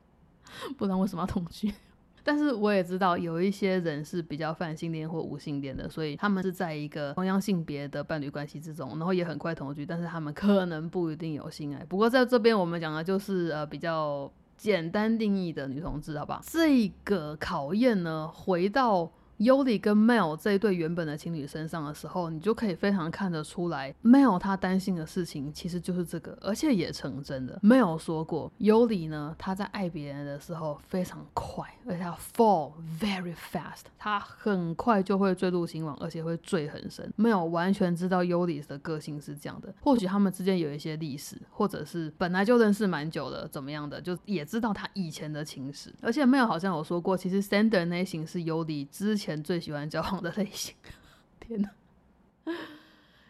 [0.78, 1.74] 不然为什么要同居？
[2.24, 11.84] 但是我也知道有一些人是比较泛性恋或无性恋的，所以他们是在一个同样性别的伴侣关系之中，然后也很快同居，但是他们可能不一定有性爱。
[11.86, 14.32] 不过在这边我们讲的就是呃比较。
[14.62, 16.40] 简单定义的女同志，好吧？
[16.46, 19.12] 这个考验呢，回到。
[19.42, 27.60] 尤里跟 Mel 这一对原本的情侣身上的时候，你就可以非常看得出来，Mel 他担心的事情其实就是这个，而且也成真的。
[27.64, 37.12] Mel 说过，尤里呢，他在爱别人的时候非常快，而且他 fall very fast，他很快就会坠入情网，而且会坠很深。
[37.18, 45.92] Mel 完全知道尤里的个性是这样的，或许他们之间有一些历史，或者是本来就认识蛮久了，怎么样的，就也知道他以前的情史。
[46.00, 49.31] 而且 Mel 好像有说过，其实 Sander 那型是尤里之前。
[49.44, 50.74] 最喜欢交往的类型，
[51.40, 51.70] 天哪，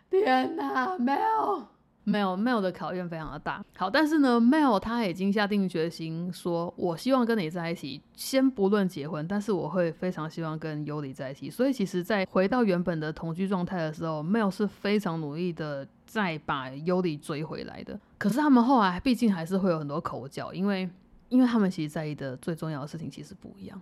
[0.09, 3.63] 天哪，Mel，Mel，Mel 的考验非常的大。
[3.75, 11.49] 好，但是呢，Mel 他已经下定决心说，我希望跟你在一起，先不论结婚，但是我会非常希望跟尤里在一起。
[11.49, 17.99] 所以其实，在回到原本的同居状态的时候，Mel 是非常努力的再把尤里追回来的。
[18.17, 20.89] 可是他们后来毕竟还是会有很多口角，因为
[21.29, 23.81] 因为他们其实在意的最重要的事情其实不一样。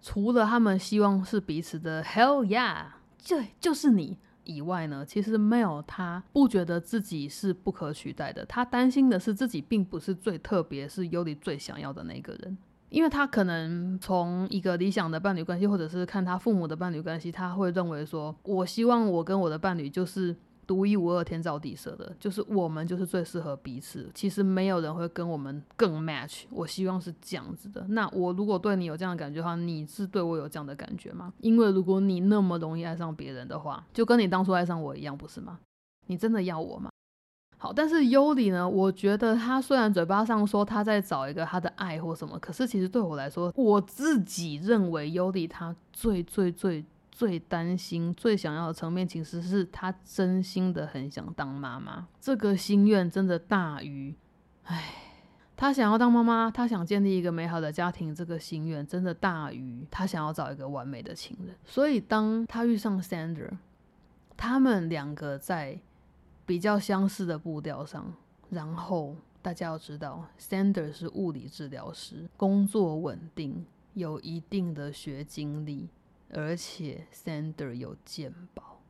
[0.00, 2.86] 除了他们希望是彼此的 Hell yeah，
[3.18, 12.56] 就就是你以外呢，其实 Mel 他不觉得自己是不可取代的，他担心的是自己并不是最特别，是尤里最想要的那个人，
[12.88, 20.34] 因为他可能从一个理想的伴侣关系，或者是看他父母的伴侣关系，他会认为说，我希望我跟我的伴侣就是。
[20.68, 24.10] 独一无二、天造地设的，就是我们就是最适合彼此。
[24.14, 26.42] 其实没有人会跟我们更 match。
[26.50, 27.86] 我希望是这样子的。
[27.88, 31.32] 那我如果对你有这样的感觉的话，你是对我有这样的感觉吗？
[31.40, 35.58] 因为如果你那么容易爱上别人的话，就跟你当初爱上我一样，不是吗？
[36.06, 36.90] 你真的要我吗？
[37.56, 38.68] 好，但是尤里呢？
[38.68, 46.84] 我觉得他虽然嘴巴上说他在找一个他的爱或什么，可是其实对我来说，我自己认为尤里他最最最
[47.18, 52.06] 最担心、最想要的层面，其实是他真心的很想当妈妈。
[52.20, 54.14] 这个心愿真的大于，
[54.62, 54.94] 唉，
[55.56, 61.56] 他想要当妈妈，他想建立一个美好的家庭，这个心愿真的大于他想要找一个完美的情人。
[61.64, 63.50] 所以当他遇上 Sander，
[64.36, 65.80] 他们两个在。
[66.46, 68.10] 比较相似的步调上，
[68.48, 75.90] 然后大家要知道，Sander 是物理治疗师，工作稳定，有一定的学经历，
[76.30, 78.80] 而且 Sander 有健保，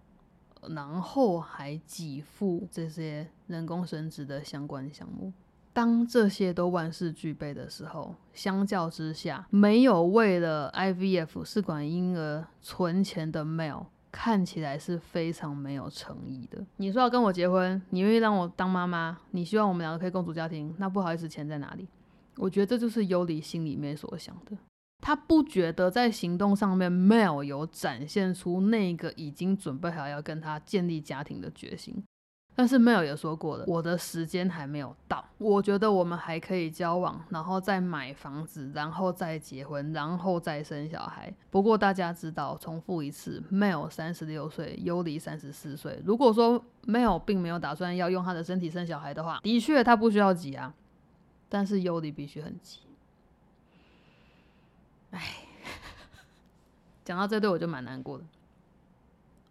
[0.68, 5.32] 然后还给付这些人工生殖的相关项目。
[5.72, 13.86] 当这些都万事俱备的时候，相较之下，没有为了 IVF 试管婴儿存钱的 Mel。
[14.10, 16.64] 看起来是非常没有诚意的。
[16.78, 21.86] 你说要跟我结婚，你愿意让我当妈妈，你希望我们两个可以共组家庭，那不好意思，钱在哪里？
[22.36, 24.56] 我觉得这就是尤里心里面所想的。
[25.00, 32.04] 他不觉得在行动上面，Mel 有展现出那个已经准备好要跟他建立家庭的决心。
[32.54, 35.24] 但是 Mel 也说过了，我的时间还没有到。
[35.38, 41.32] 我觉得我们还可以交往，然后再买房子，然后再结婚，然后再生小孩。
[41.50, 46.02] 不过大家知道，重复一次，Mel 三十六岁，尤里三十四岁。
[46.04, 50.74] 如果说 Mel 并没有打算要用他的身体生小孩的话，的确他不需要急啊。
[51.48, 52.80] 但是尤里必须很急。
[55.10, 55.20] 哎，
[57.04, 58.24] 讲到这对我就蛮难过的。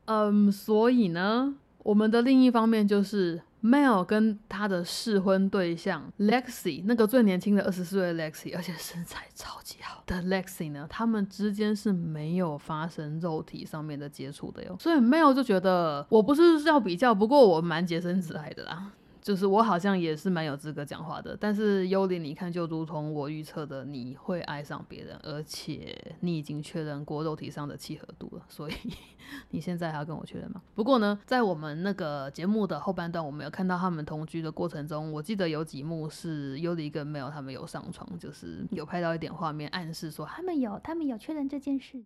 [0.06, 1.56] 嗯，所以呢？
[1.84, 14.76] 我们的另一方面就是 Mel 跟他的试婚对象 Lexi，那个最年轻的二十四岁 Lexi，而且身材超级好的 Lexi 呢，他们之间是没有发生肉体上面的接触的哟。
[14.78, 18.92] 所以 Mel 就觉得我不是要比较，不过我蛮洁身自爱的啦。
[19.28, 28.74] 就是我好像也是蛮有资格讲话的，但是幽灵，你看就如同我预测的，你会爱上别人，而且你已经确认过肉体上的契合度了，所以
[29.52, 30.62] 你现在还要跟我确认吗？
[30.74, 42.02] 不过呢，在我们那个节目的后半段，我们有看到他们同居的过程中，我记得有几幕是幽灵跟 Mel 他们有上床，就是有拍到一点画面，暗示说他们有他们有确认这件事。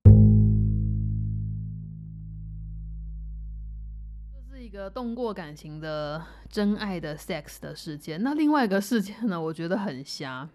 [4.71, 9.41] 一个动过感情的真爱的 sex 的事件，那另外一个事件呢？
[9.41, 10.47] 我觉得很瞎。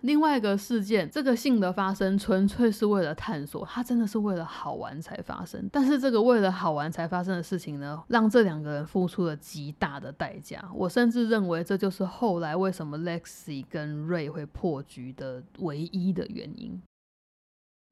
[0.00, 5.66] 另外一个事件，这个性的发生纯粹是为了探索，它真的是为了好玩才发生。
[5.72, 10.62] 但是这个为了好玩才发生的事情呢，让这两个人付出了极大的代价。
[10.74, 16.78] 我甚至认为这就是后来为什么 Lexi 跟 Ray 会破局的唯一的原因。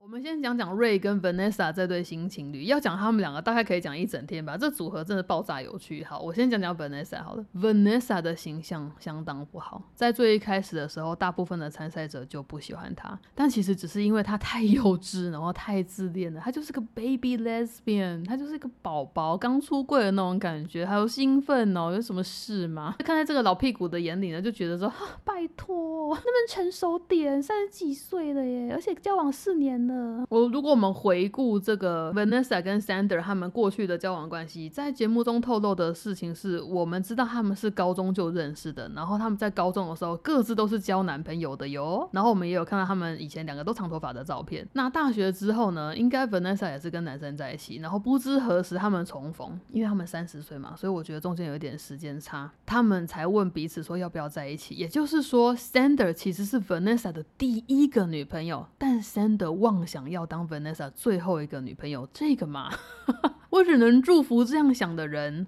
[0.07, 4.57] 我们先讲讲 Ray 跟 Vanessa 这对新情侣，要讲他们两个大概可以讲一整天吧。
[4.57, 6.05] 这组合真的爆炸有趣。
[6.05, 7.45] 好，我先讲讲 Vanessa 好了。
[7.57, 16.41] Vanessa 的形象相当不好，在最一开始的时候，大部分的参赛者就不喜欢她，但其实只是因为她太幼稚，然后太自恋了。
[16.41, 22.95] 她就是个 baby lesbian，她就是一个宝宝刚出柜的那种感觉，还有兴奋哦，有什么事吗？
[23.01, 24.89] 看在这个老屁股的眼里呢，就觉得说，
[25.25, 27.43] 拜托，能不能成熟点？
[27.43, 29.96] 三十几岁了耶，而且交往四年了。
[30.29, 42.09] 我如果我们回顾这个 Vanessa 跟 Sander 他们过去的交往关系，在节目中透露的事情是，我们知道他们是高中就认识的，然后他们在高中的时候各自都是交男朋友的哟。
[42.11, 44.67] 然后我们也有看到他们以前两个都长头发的照片。
[44.73, 54.75] 那大学之后呢，应该 Vanessa 也是跟男生在一起，然后不知何时他们重逢，因为他们三十岁嘛，所以我觉得中间有一点时间差，他们才问彼此说要不要在一起。
[54.75, 59.86] 也就是说，Sander 其实是 Vanessa 的第一个女朋友，但 Sander 忘。
[59.87, 62.71] 想要当 Vanessa 最后一个女朋友，这个嘛，
[63.51, 65.47] 我只能祝福这样想的人，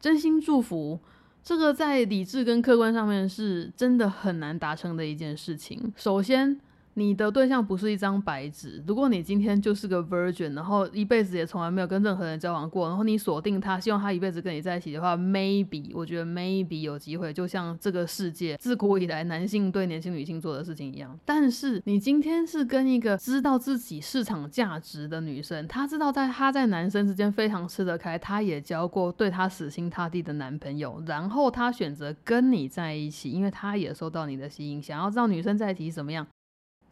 [0.00, 1.00] 真心祝福。
[1.42, 5.92] 这个在理智跟客观上面是真的很难达成的一件事情。
[5.96, 6.60] 首先。
[6.98, 8.82] 你的对象不是一张白纸。
[8.86, 21.18] 如果你今天就是个 virgin，然后一辈子也从来没有跟任何人交往过，然后你锁定他，希望他一辈子跟你在一起的话，maybe 我觉得 maybe 有机会，就像这个世界自古以来男性对年轻女性做的事情一样。
[21.26, 36.26] 但是你今天是跟一个知道自己市场价值的女生，她知道在她在男生之间非常吃得开，她也交过对她死心塌地的男朋友，然后她选择跟你在一起，因为她也受到你的吸引，想要知道女生在一起怎么样。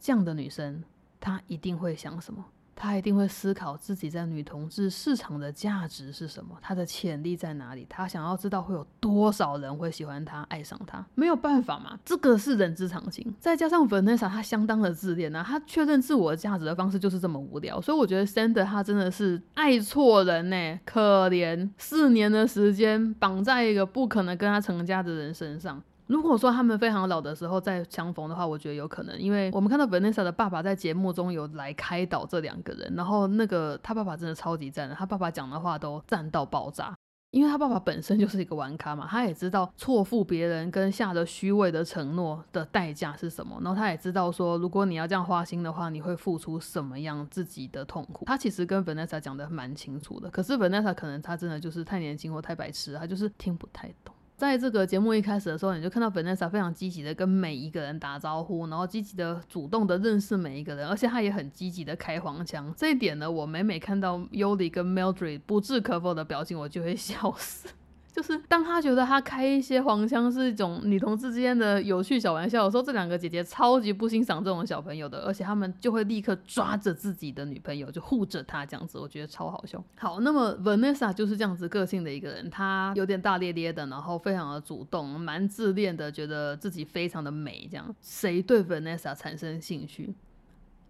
[0.04, 0.84] 这样的女生，
[1.18, 2.44] 她一定会想什么？
[2.76, 11.02] 她一定会思考自己在女同志市场的价值是什么，她的潜力在哪里，她想要知道会有多少人会喜欢她、爱上她。
[11.14, 13.34] 没有办法嘛，这个是人之常情。
[13.40, 17.80] 再加上 Vanessa，他相当的自恋啊，她确认自我价值的方式就是这么无聊。
[17.80, 25.82] 所以我觉得 Sander 他真的是爱错人呢，可怜，四年的时间绑在一个不可能跟他成家的人身上。
[26.06, 36.94] 如果说他们非常老的时候再相逢的话，我觉得有可能，因为我们看到 Vanessa 的爸爸在节目中有来开导这两个人，然后那个他爸爸真的超级赞的，他爸爸讲的话都赞到爆炸，
[37.30, 54.13] 因为他爸爸本身就是一个玩咖嘛，他也知道错付别人跟下的虚伪的承诺的代价是什么，然后他也知道说，如果你要这样花心的话，你会付出什么样自己的痛苦，他其实跟 Vanessa 讲的蛮清楚的，可是 Vanessa 可能他真的就是太年轻或太白痴，他就是听不太懂。
[54.36, 62.74] 在这个节目一开始的时候，你就看到 Vanessa 非常积极的跟每一个人打招呼，然后积极的主动的认识每一个人，而且她也很积极的开黄腔。
[62.76, 67.68] 这一点呢，我每每看到 Yuli 跟 Mildred 不置可否的表情，我就会 笑死。
[68.14, 79.82] 就是当他觉得他开一些黄腔是一种女同志之间的有趣小玩笑的时候，这两个姐姐超级不欣赏这种小朋友的，而且他们就会立刻抓着自己的女朋友就护着她这样子，我觉得超好笑。
[79.96, 87.68] 好，那么 Vanessa 就是这样子个性的一个人，她有点大咧咧的，然后非常的主动，蛮自恋的，觉得自己非常的美。
[87.68, 90.14] 这样，谁对 Vanessa 产生兴趣？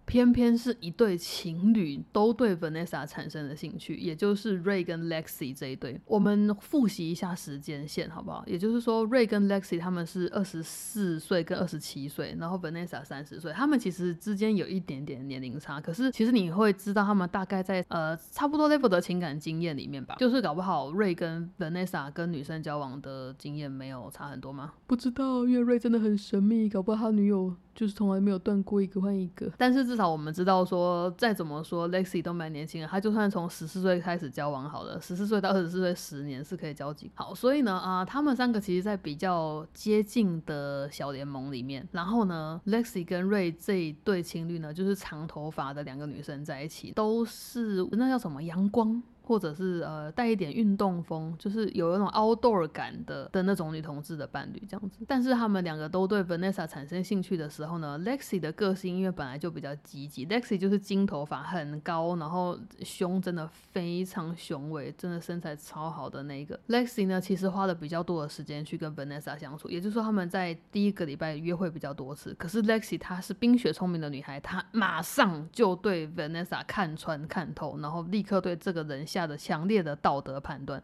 [0.07, 6.01] 偏偏是一对情侣都对 Vanessa 产生了兴趣，也就是 Ray 跟 Lexi 这一对。
[6.07, 8.45] 我们复习一下时间线，好不好？
[8.47, 15.81] 也就是说，Ray 跟 Lexi 他们是二十四岁跟二十七岁，然后 Vanessa 三十岁，他们其实之间有一点点年龄差。
[15.81, 24.75] 可是其实你会知道，他们大概在呃差不多 level 的情感经验里面吧，就是搞不好 Ray 跟 Vanessa 跟女生交往的经验没有差很多吗？
[24.87, 27.55] 不知道，因为 Ray 真的很神秘，搞不好他女友。
[27.75, 37.11] 就是从来没有断过一个换一个，但是至少我们知道说，再怎么说，Lexi 都蛮年轻的，他就算从十四岁开始交往好了，十四岁到二十四岁十年是可以交集。
[37.15, 49.03] 好，所以呢，啊，他们三个其实在比较接近的小联盟里面，然后呢，Lexi 跟 Ray 这一对情侣呢，就是长头发的两个女生在一起，都是那叫什么阳光。
[49.27, 55.05] 或者是呃带一点运动风，就是有一种 outdoor 感的的那种女同志的伴侣这样子。
[55.09, 72.35] 但是他们两个都对 Vanessa 产生兴趣的时候呢，Lexi 的个性因为本来就比较积极，Lexi 就是金头发很高，然后胸真的非常雄伟，真的身材超好的那一个 Lexi 呢，其实花了比较多的时间去跟 Vanessa 相处，也就是说他们在第一个礼拜约会比较多次。
[72.35, 79.07] 可是 Lexi 她是冰雪聪明的女孩，她马上就对 Vanessa 看穿看透，然后立刻对这个人。
[79.15, 80.83] 下的强烈的道德判断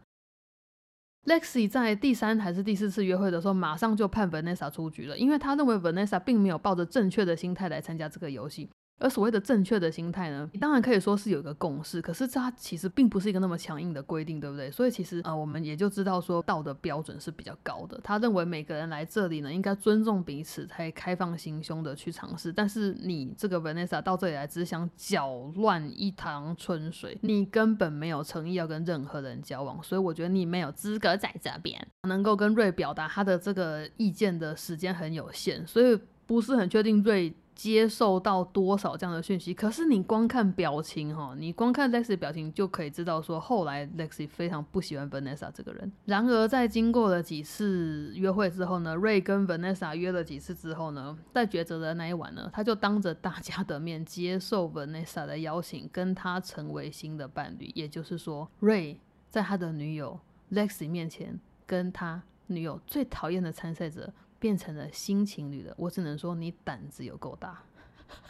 [1.25, 8.69] ，Lexi 在第三还是第四次约会的时候，马上就判 Vanessa 出局了，因为他认为 Vanessa 并没有抱着正确的心态来参加这个游戏。
[9.01, 14.69] 而所谓的正确的心态呢，你当然可以说是有一个共识，可是它其实并不是一个那么强硬的规定，对不对？
[14.69, 17.99] 所以其实呃，我们也就知道说道德标准是比较高的。
[18.03, 22.53] 他认为每个人来这里呢，应该尊重彼此，才开放心胸的去尝试。
[22.53, 37.33] 但是你这个 Vanessa 到这里来只想搅乱一塘春水，你根本没有诚意要跟任何人交往，所以我觉得你没有资格在这边能够跟瑞表达他的这个意见的时间很有限，所以不是很确定瑞。
[37.61, 39.53] 接受到多少这样的讯息？
[39.53, 45.91] 可是你光看表情哈，你光看 Lexi 表情就可以知道说，后来 Lexi 非常不喜欢 Vanessa 这个人。
[46.05, 57.71] 然而在经过了几次约会之后呢，Ray 跟 Vanessa 约了几次之后呢，在抉择的那一晚呢，他就当着大家的面接受 Vanessa 的邀请，跟他成为新的伴侣。
[57.75, 58.97] 也就是说，Ray
[59.29, 60.19] 在他的女友
[60.51, 64.11] Lexi 面前，跟他女友最讨厌的参赛者。
[64.41, 67.61] 变成了新情侣了，我只能说你胆子有够大。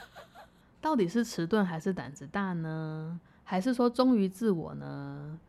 [0.81, 3.17] 到底是迟钝还是胆子大呢？
[3.45, 5.39] 还是说忠于自我呢？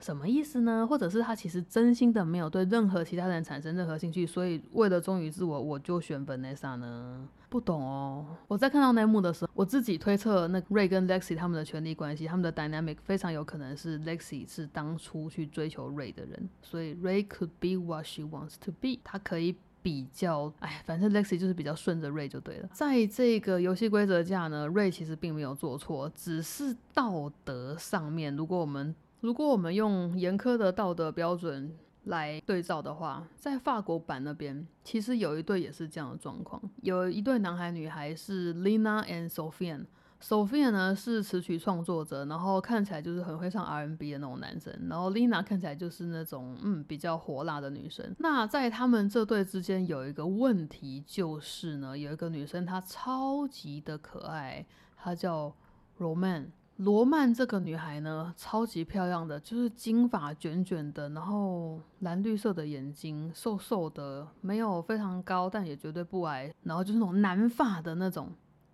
[0.00, 0.86] 什么意思呢？
[0.86, 7.28] 或者是他其实真心的没有对任何其他人产生任何兴趣，所以为了忠于自我，我就选 Vanessa 呢？
[7.50, 8.24] 不懂哦。
[8.46, 18.22] 我在看到那幕的时候，我自己推测，那 Ray 跟 Lexi 他们的权力关系，他们的 dynamic 非常有可能是 Lexi 是当初去追求 Ray 的人，所以 Ray could be what she
[18.22, 19.56] wants to be，他可以。
[19.82, 22.68] 比较，哎，反正 Lexi 就是比较顺着 Ray 就对了。
[22.72, 31.74] 在这个游戏规则下呢，Ray 其实并没有做错，只是道德上面，如果我们如果我们用严苛的道德标准
[32.04, 39.84] 来对照的话，在法国版那边，其实有一对也是这样的状况，有一对男孩女孩是 Lina and Sophia。
[40.20, 48.14] Sophia 呢是词曲创作者，然后看起来就是很会唱 R&B 的那种男生，然后 Lina 看起来就是那种嗯比较火辣的女生。
[48.18, 54.66] 那在他们这对之间有一个问题，就是呢有一个女生她超级的可爱，
[54.96, 55.54] 她叫
[55.98, 56.46] Roman。
[56.78, 68.30] 罗曼这个女孩呢，超级漂亮的，就是金发卷卷的，然后蓝绿色的眼睛，瘦瘦的，没有非常高，但也绝对不矮，然后就是那种男发的那种，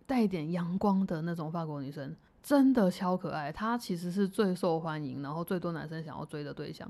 [0.07, 3.51] 带点阳光的那种法国女生，真的超可爱。
[3.51, 6.89] 她其实是最受欢迎，然后最多男生想要追的对象。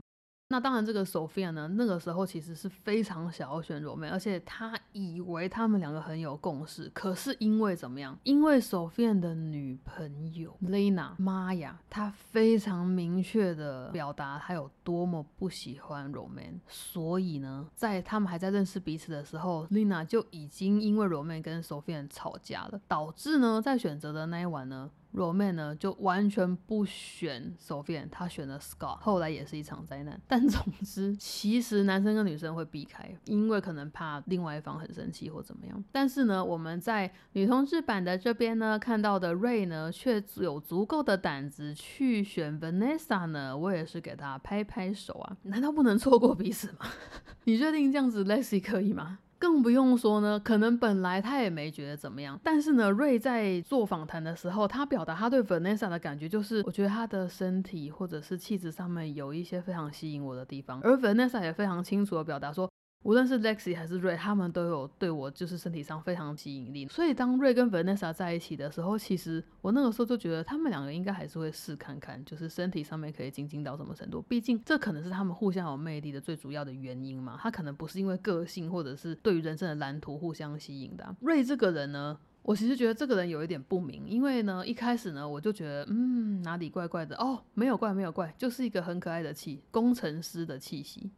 [0.48, 6.88] 那当然，这个 Sophia 呢，那个时候其实是非常想要选 Roman，而且他以为他们两个很有共识。
[6.94, 8.16] 可是因为怎么样？
[8.24, 24.90] 因为 Sophia 的女朋友 Lena 妈呀，她非常明确的表达她有多么不喜欢 Roman，所以呢，在他们还在认识彼此的时候，Lena 就已经因为 Roman 跟 Sophia 吵架了，导致呢，在选择的那一晚呢。
[25.14, 30.20] Roman 呢就完全不选 Sophia，他选了 Scott，后来也是一场灾难。
[30.26, 35.84] 但总之，其实男生跟女生会避开，因为可能怕另外一方很生气或怎么样。
[35.92, 45.36] 但是呢，我们在女同志版的这边呢看到的 Ray 呢，却有足够的胆子去选 Vanessa 呢，我也是给他拍拍手啊！
[45.44, 46.86] 难道不能错过彼此吗？
[47.44, 49.20] 你确定这样子 Lexi 可以吗？
[49.44, 62.70] 更不用说呢，可能本来他也没觉得怎么样，但是呢，瑞在做访谈的时候，他表达他对 Vanessa 的感觉就是，我觉得他的身体或者是气质上面有一些非常吸引我的地方，而 Vanessa 也非常清楚的表达说。
[63.04, 66.88] 无论是 Lexi 还是 Ray，他们都有对我就是身体上非常吸引力。
[66.88, 74.22] 所以当 Ray 跟 Vanessa 在一起的时候，其实我那个时候就觉得他们两个应该还是会试看看，就是身体上面可以精进到什么程度。
[74.22, 77.38] 毕竟这可能是他们互相有魅力的最主要的原因嘛。
[77.40, 81.14] 他可能不是因为个性或者是对于人生的蓝图互相吸引的。
[81.22, 91.10] Ray 这个人呢，我其实觉得这个人有一点不明，因为呢一开始呢我就觉得嗯哪里怪怪的哦，没有怪没有怪，就是一个很可爱的气，工程师的气息。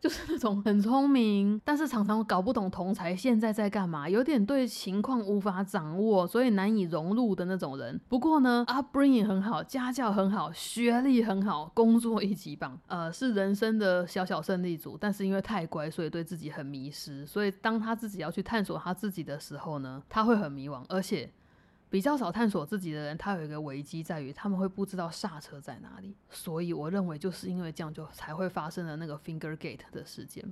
[0.00, 8.00] 就是那种很聪明，但是常常搞不懂同才现在在干嘛，有点对情况无法掌握，所以难以融入的那种人。
[8.08, 14.96] 不过呢，upbringing 很好，家教很好，学历很好，工作一级棒，呃，是人生的小小胜利组。
[15.00, 17.26] 但是因为太乖，所以对自己很迷失。
[17.26, 21.30] 所以当他自己要去探索他自己的时候呢，他会很迷惘，而且。
[21.90, 30.44] 比较少探索自己的人，他有一个危机在于他们会不知道刹车在哪里，所以我认为就是因为这样就才会发生了那个 finger gate 的事件。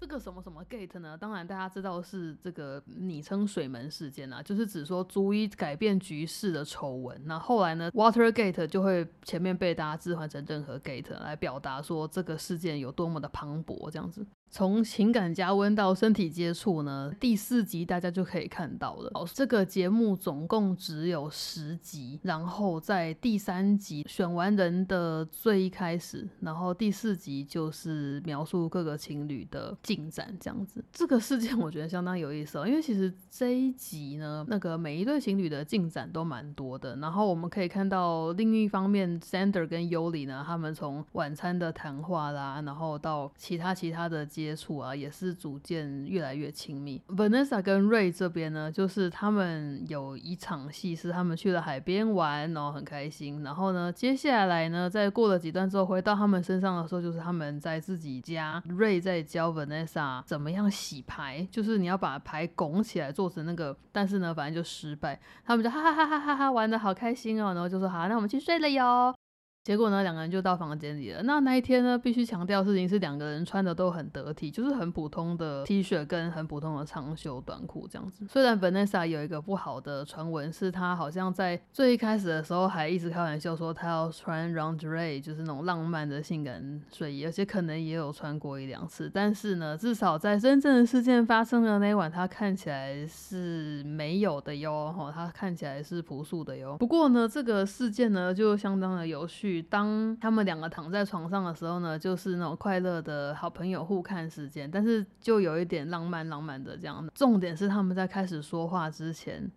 [0.00, 1.16] 这个什么什么 Gate 呢？
[1.16, 7.20] 当然大家知道是这个昵称水门事件啊，就是指说足以改变局势的丑闻。
[7.26, 14.26] 那后来呢，Water Gate 就会前面被大家置换成任何 Gate 来表达说这个事件有多么的磅礴，这样子。
[14.52, 19.08] 从情感加温到身体接触呢，第四集大家就可以看到了。
[19.14, 30.84] 哦，这个节目总共只有十集，然后在第三集选完人的最一开始，然后第四集就是描述各个情侣的进展这样子。
[30.92, 36.96] 这个事件我觉得相当有意思哦，因为其实这一集呢，那个每一对情侣的进展都蛮多的。
[36.96, 44.26] 然后我们可以看到另一方面，Sander 跟 Yoli 呢，他们从晚餐的谈话啦，然后到其他其他的。
[44.40, 47.00] 接触啊，也是逐渐越来越亲密。
[47.08, 53.42] Vanessa 跟 Ray 这边呢，就是他们有一场戏是他们去了海边玩，然后很开心。
[53.42, 65.20] 然后呢，接下来呢，在过了几段之后，回到他们身上的时候，就是他们在自己家，Ray 在教 Vanessa 怎么样洗牌，就是你要把牌拱起来做成那个，但是呢，反正就失败。
[65.44, 69.14] 他们就哈哈哈哈哈哈玩的好开心哦，然后就说好，那我们去睡了哟。
[69.62, 71.22] 结果呢，两个人就到房间里了。
[71.24, 78.26] 那那一天呢，必须强调事情是，两个人穿的都很得体，就是很普通的 T 恤跟很普通的长袖短裤这样子。
[78.26, 89.10] 虽然 Vanessa 有一个不好的传闻，是她好像在最一开始的时候还一直开玩笑说她要穿 Roundray，就是那种浪漫的性感睡衣，而且可能也有穿过一两次。
[89.12, 96.78] 但是呢，至少在真正的事件发生的那晚，她看起来是没有的哟，哈，她看起来是朴素的哟。
[96.78, 99.49] 不过呢，这个事件呢，就相当的有趣。
[99.62, 107.08] 当他们两个躺在床上的时候呢，就是那种快乐的好朋友互看时间，但是就有一点浪漫浪漫的这样。
[107.14, 109.50] 重点是他们在开始说话之前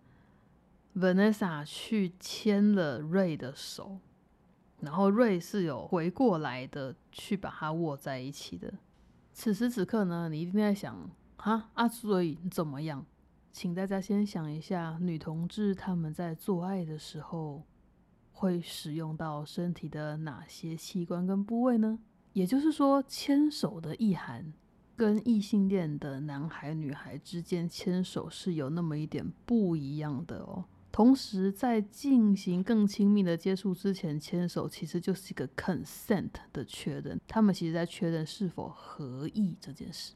[0.96, 3.98] ，Vanessa 去牵了瑞的手，
[4.80, 8.72] 然后瑞是有回过来的去把他握在一起的。
[9.34, 10.96] 此时此刻呢，你一定在想
[11.36, 13.04] 啊啊，所以怎么样？
[13.52, 17.62] 请大家先想一下，女同志他们在做爱的时候。
[18.36, 21.98] 会使用到身体的哪些器官跟部位呢？
[22.32, 24.52] 也就是说，牵手的意涵
[24.96, 30.64] 跟异性恋的男孩女孩之间牵手是有那么一点不一样的哦。
[30.90, 40.14] 同时，在进行更亲密的接触之前，牵手其实就是一个 consent 的确认，他们其实在确认是否合意这件事。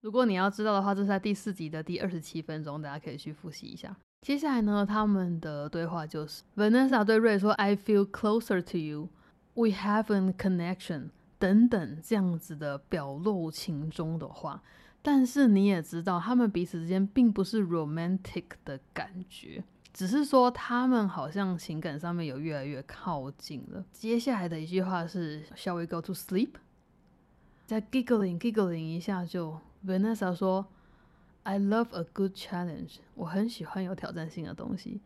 [0.00, 3.96] 如果你要知道的话，这是在第四集的第二十七分钟，大家可以去复习一下。
[4.22, 9.08] 接下来呢，他们的对话就是 Vanessa 对 Ray 说：“I feel closer to you,
[9.54, 11.10] we have a connection。”
[11.40, 14.62] 等等这样子的表露情衷的话，
[15.02, 23.84] 但是你也知道，他们彼此之间并不是 romantic 的感觉，只是说他们好像情感上面有越来越靠近了。
[23.90, 26.50] 接下来的一句话是：“Shall we go to sleep？”
[27.66, 30.64] 在 giggling giggling 一下，就 Vanessa 说
[31.43, 35.01] ：“I love a good challenge。”我很喜欢有挑战性的东西。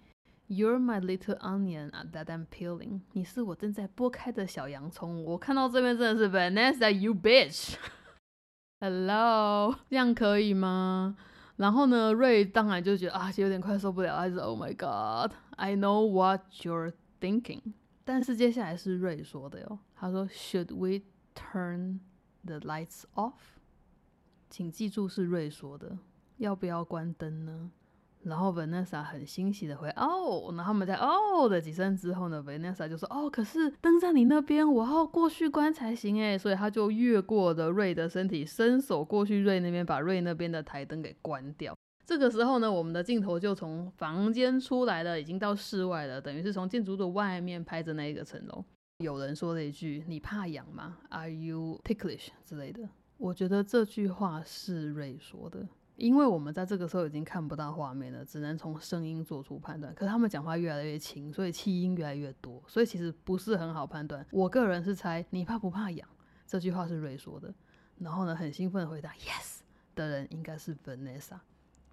[0.47, 3.01] You're my little onion that I'm peeling。
[3.13, 5.23] 你是我正在剥开的小洋葱。
[5.23, 11.15] 我看到这边真的是 Vanessa，you bitch。Hello， 这样可以吗？
[11.57, 17.61] 然后呢，瑞当然就觉得啊，有点快受不了，还是 Oh my God，I know what you're thinking。
[18.03, 21.03] 但是接下来是瑞说的哟，他说 Should we
[21.35, 21.99] turn
[22.43, 23.33] the lights off？
[24.49, 25.97] 请记住是瑞说的，
[26.38, 27.70] 要不要关灯呢？
[28.22, 36.36] 然后 Vanessa 很欣喜的回哦，然后他们在哦的几声之后呢，Vanessa 就说哦，可是灯在你那边，我要过去关才行诶。
[36.36, 41.76] 所以他就越过了瑞的身体，伸手过去瑞那边，把瑞那边的台灯给关掉。
[42.04, 48.64] 这个时候呢，我们的镜头就从房间出来了，已经到室外了，等于是从建筑的外面拍着那一个层楼。
[48.98, 52.88] 有人说了一句：“你怕痒吗？”Are you ticklish 之类的？
[53.18, 55.66] 我觉得这句话是瑞说的。
[55.96, 59.94] 因为我们在这个时候已经看不到画面了，只能从声音做出判断。
[59.94, 64.24] 可他们讲话越来越轻，所以气音越来越多，所以其实不是很好判断。
[64.30, 66.08] 我个人是猜你怕不怕痒？
[66.46, 67.52] 这句话是瑞说的。
[67.98, 69.60] 然后呢，很兴奋的回答 yes
[69.94, 71.38] 的人应该是 Vanessa。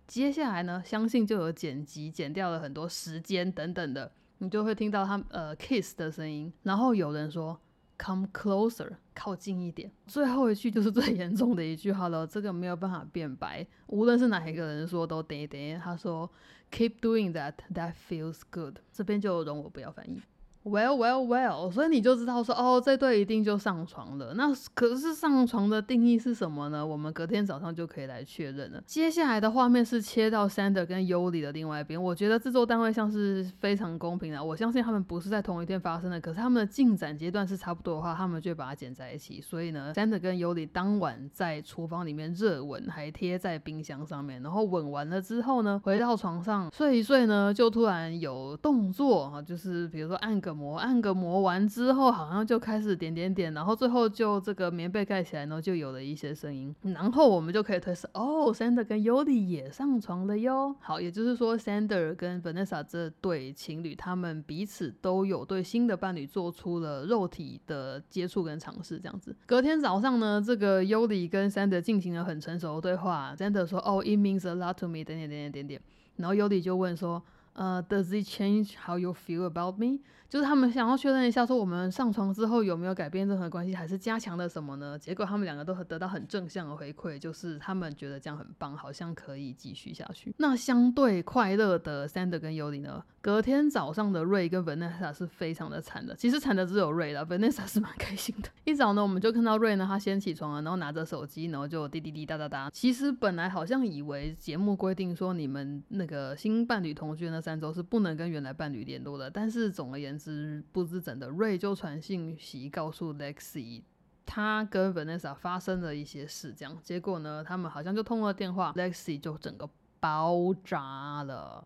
[0.05, 6.51] 接下来呢，相信就有剪辑剪掉了很多时间等等的，你就会听到他呃 kiss 的声音。
[6.63, 7.59] 然后有人说。
[7.97, 9.91] Come closer，靠近一点。
[10.07, 15.77] 最后一句就是最严重的一句话了，这个没有办法变白，无论是哪一个人说都得得。
[15.77, 16.29] 他说
[16.71, 18.79] ，Keep doing that，that feels good。
[18.91, 20.21] 这边就容我不要翻译。
[20.65, 24.33] Well, well, well，所以你就知道说，哦，这对一定就上床了。
[24.35, 26.85] 那可是上床的定义是什么呢？
[26.85, 28.81] 我们隔天早上就可以来确认了。
[28.85, 32.01] 接下来的画面是切到 Sander 跟 Yuli 的另外一边。
[32.01, 34.41] 我觉得制作单位像是非常公平的。
[34.41, 39.41] 我相信他们不是在同一天发生的，可是他们的进展阶段是差不多的话，他们就把它剪在一起。
[39.41, 44.41] 所以呢，Sander 跟 Yuli 当晚在厨房里面热吻，还贴在冰箱上面。
[44.41, 50.52] 然后吻完了之后呢，回到床上睡一睡呢，就突然有动作啊，就是比如说按个。
[50.53, 60.75] 磨按个磨完之后，好像就开始点点点，然后最后就这个棉被盖起来，然后就有了一些声音，然后我们就可以推测，哦，Sander 跟 Yoli 也上床了哟。
[60.79, 69.35] 好，也就是说，Sander 跟 Vanessa 这对情侣，他们彼此都有对新的伴侣做出了肉体的接触跟尝试，这样子。
[69.45, 75.81] 隔天早上呢，这个 Yoli 跟 Sander 进行了很成熟的对话，Sander 说，哦，It means a lot to me，点点点点点点，
[76.17, 77.21] 然后 Yoli 就问说。
[77.55, 79.99] 呃，Does it change how you feel about me？
[80.33, 84.97] 就是他们想要确认一下，说我们上床之后有没有改变任何关系，还是加强了什么呢？
[84.97, 90.33] 结果他们两个都得到很正向的回馈，就是他们觉得这样很棒，好像可以继续下去。
[90.39, 93.03] 那相对快乐的 Sander 跟 Yoli 呢？
[93.21, 98.49] 隔天早上的 Ray 跟 Vanessa 是非常的惨的，其实惨的只有 Ray 了，Vanessa 是蛮开心的。
[98.65, 102.71] 一早呢，我们就看到 Ray 呢，他先起床了，然后拿着手机，然后就滴滴滴哒哒哒。
[102.73, 107.83] 其实本来好像以为节目规定说你们那个新伴侣同居那三周是。
[107.83, 110.22] 不能跟原来伴侣联络的，但是总而言之，
[110.71, 113.81] 不知怎的，瑞就传信息告诉 Lexi，
[114.25, 119.69] 他跟 Vanessa 发生了一些事，这样，结果呢，他们好像就通了电话，Lexi 就整个
[119.99, 121.65] 包扎了。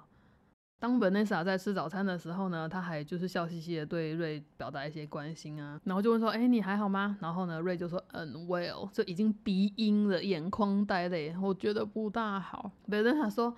[0.80, 7.18] 当 Vanessa 在吃早餐的时候呢，他还就是笑嘻嘻的对瑞表达一些关心啊，然后就问说，哎，你还好吗？
[7.20, 12.72] 然后呢，瑞就说，嗯，Well，就已经鼻音了，眼眶带泪，我觉得不大好。
[12.88, 13.56] Vanessa 说，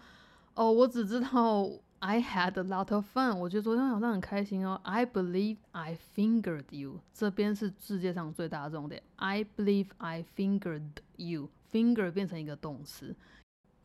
[0.53, 1.69] 哦，我只知道。
[1.99, 3.37] I had a lot of fun。
[3.37, 4.79] 我觉得昨天晚上很开心哦。
[4.83, 7.01] I believe I fingered you。
[7.13, 9.03] 这边是世界上最大的重点。
[9.17, 10.83] I believe I fingered
[11.17, 11.49] you。
[11.71, 13.15] Finger 变成一个动词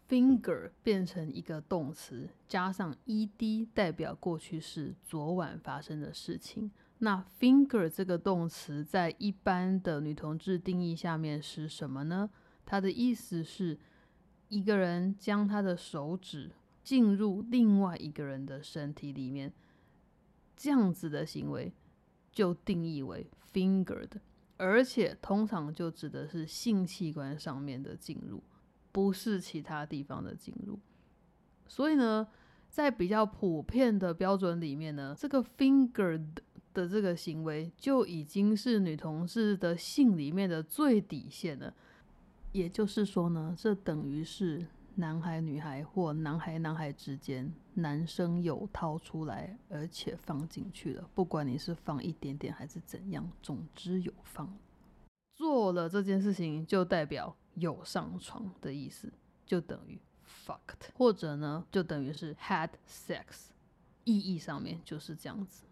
[0.09, 6.71] ，finger 变成一个动词，加上 ed 代表过去式，昨晚发生的事情。
[6.99, 12.31] 那 finger 这个动词在一般的女同志定义下面是什么呢？
[12.65, 13.79] 它的意思是
[14.49, 16.53] 一个人将他的手指。
[16.85, 19.53] 进入另外一个人的身体里面，
[20.55, 21.73] 这样子的行为
[22.31, 24.11] 就定义为 fingered，
[24.59, 28.43] 而且通常就指的是性器官上面的进入，
[28.93, 30.79] 不是其他地方的进入。
[31.67, 32.29] 所以呢，
[32.69, 36.27] 在比较普遍的标准里面呢，这个 fingered
[36.75, 41.73] 的这个行为就已经是女同志的性里面的最底线了。
[42.53, 44.67] 也就是说呢，这等于是
[44.97, 54.57] 男孩女孩或男孩男孩之间，男生有掏出来，而且放进去了，不管你是放一点点还是怎样，总之有放。
[55.35, 59.13] 做了这件事情，就代表有上床的意思，
[59.45, 63.49] 就等于 fucked，或者呢，就等于是 had sex，
[64.05, 65.65] 意义上面就是这样子。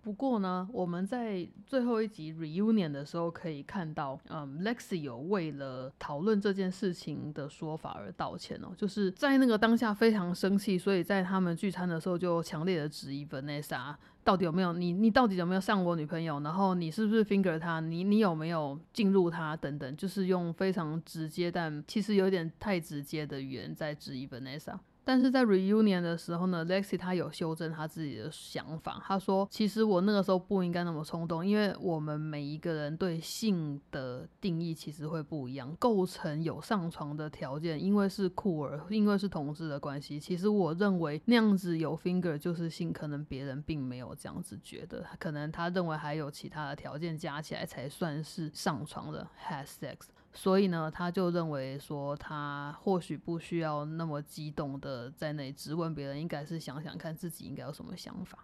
[0.00, 13.94] 不过呢，我们在最后一集 reunion 的时候可以看到，嗯，Lexi 有为了讨论这件事情的说法而道歉哦，就是在那个当下非常生气，所以在他们聚餐的时候就强烈的质疑 Vanessa
[14.24, 19.56] 到底有没有你，你到底有没有上我女朋友，然后你是不是 finger 她，你你有没有进入她？
[19.56, 24.78] 等等，就是用非常直接但其实有点太直接的语言在质疑 Vanessa。
[25.08, 29.02] 但是在 reunion 的时候呢，Lexi 他有修正他自己的想法。
[29.06, 40.20] 他说：“其实我那个时候不应该那么冲动，因为我们每一个人对性的定义其实会不一样，构成有上床的条件，因为是酷儿，因为是同志的关系。
[40.20, 58.38] 其实我认为那样子有 finger 就是性，可能别人并没有这样子觉得，可能他认为还有其他的条件加起来才算是上床的 has sex。”所以呢，他就认为说，他或许不需要那么激动的在那里质问别人，应该是想想看自己应该有什么想法。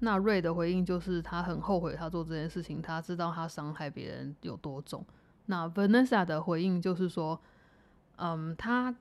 [0.00, 5.02] 那瑞的回应就是他很后悔他做这件事情，他知道他伤害别人有多重。
[5.46, 7.40] 那 Vanessa 的回应就是说，
[8.16, 8.94] 嗯，他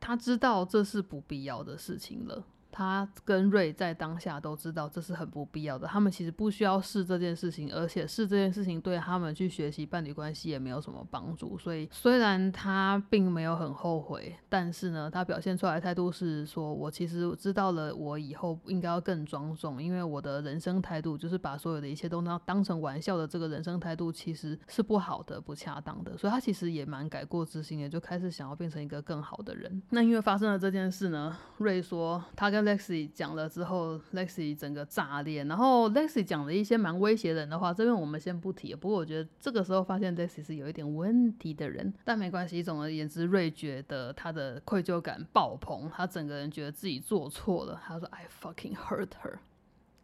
[0.00, 2.42] 他知道这是不必要的事情了。
[2.76, 11.56] 他跟瑞在当下都知道这是很不必要的，他们其实不需要试这件事情，而且试这件事情对他们去学习伴侣关系也没有什么帮助。
[11.56, 29.80] 所以虽然他并没有很后悔，但是呢，他表现出来的态度是说：“我其实知道了，我以后应该要更庄重，因为我的人生态度就是把所有的一切都当当成玩笑的这个人生态度其实是不好的、不恰当的。”所以他其实也蛮改过自新的，就开始想要变成一个更好的人。
[29.90, 35.44] 那因为发生了这件事呢，瑞说他跟 Lexi 讲了之后，Lexi 整个炸裂。
[35.44, 38.74] 然后 Lexi 讲了一些蛮威胁人的话，这边我们先不提。
[38.74, 42.62] 不过我觉得这个时候发现 Lexi 是有一点问题的人，但没关系。
[42.62, 47.80] 总而言之，瑞觉得他的愧疚感爆棚，他整个人觉得自己做错了。
[47.86, 49.38] 他说：“I fucking hurt her，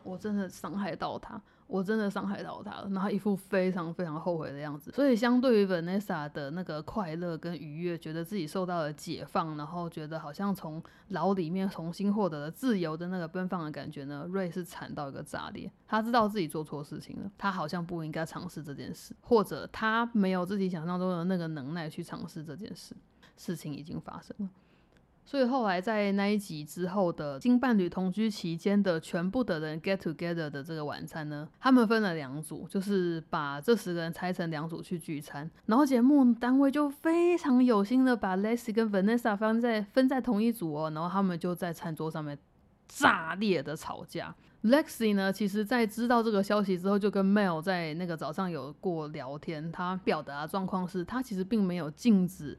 [0.05, 1.41] 我真的伤害到他。”
[1.71, 4.91] 我真的伤害到他了，然后一副非常非常后悔的样子。
[4.91, 15.71] 所以相对于 Vanessa 的那个快乐跟愉悦，觉得自己受到了解放，然后觉得好像从牢里面重新获得了自由的那个奔放的感觉呢，瑞是惨到一个炸裂。
[15.87, 22.97] 他知道自己做错事情了，他好像不应该尝试这件事，或者他没有自己想象中的那个能耐去尝试这件事。
[23.37, 24.49] 事情已经发生了。
[25.31, 35.49] 所以后来在那一集之后的新伴侣同居期间的全部的人 get together 的这个晚餐呢，他们分了两组，就是把这十个人拆成两组去聚餐。
[35.67, 42.37] 然后节目单位就非常有心的把 Lexy 跟 Vanessa 放在分在同一组哦，然后他们就在餐桌上面
[42.89, 44.35] 炸裂的吵架。
[44.65, 52.59] Lexi 呢，其实在知道这个消息之后，就跟 Mel 在那个早上有过聊天，他表达状况是他其实并没有禁止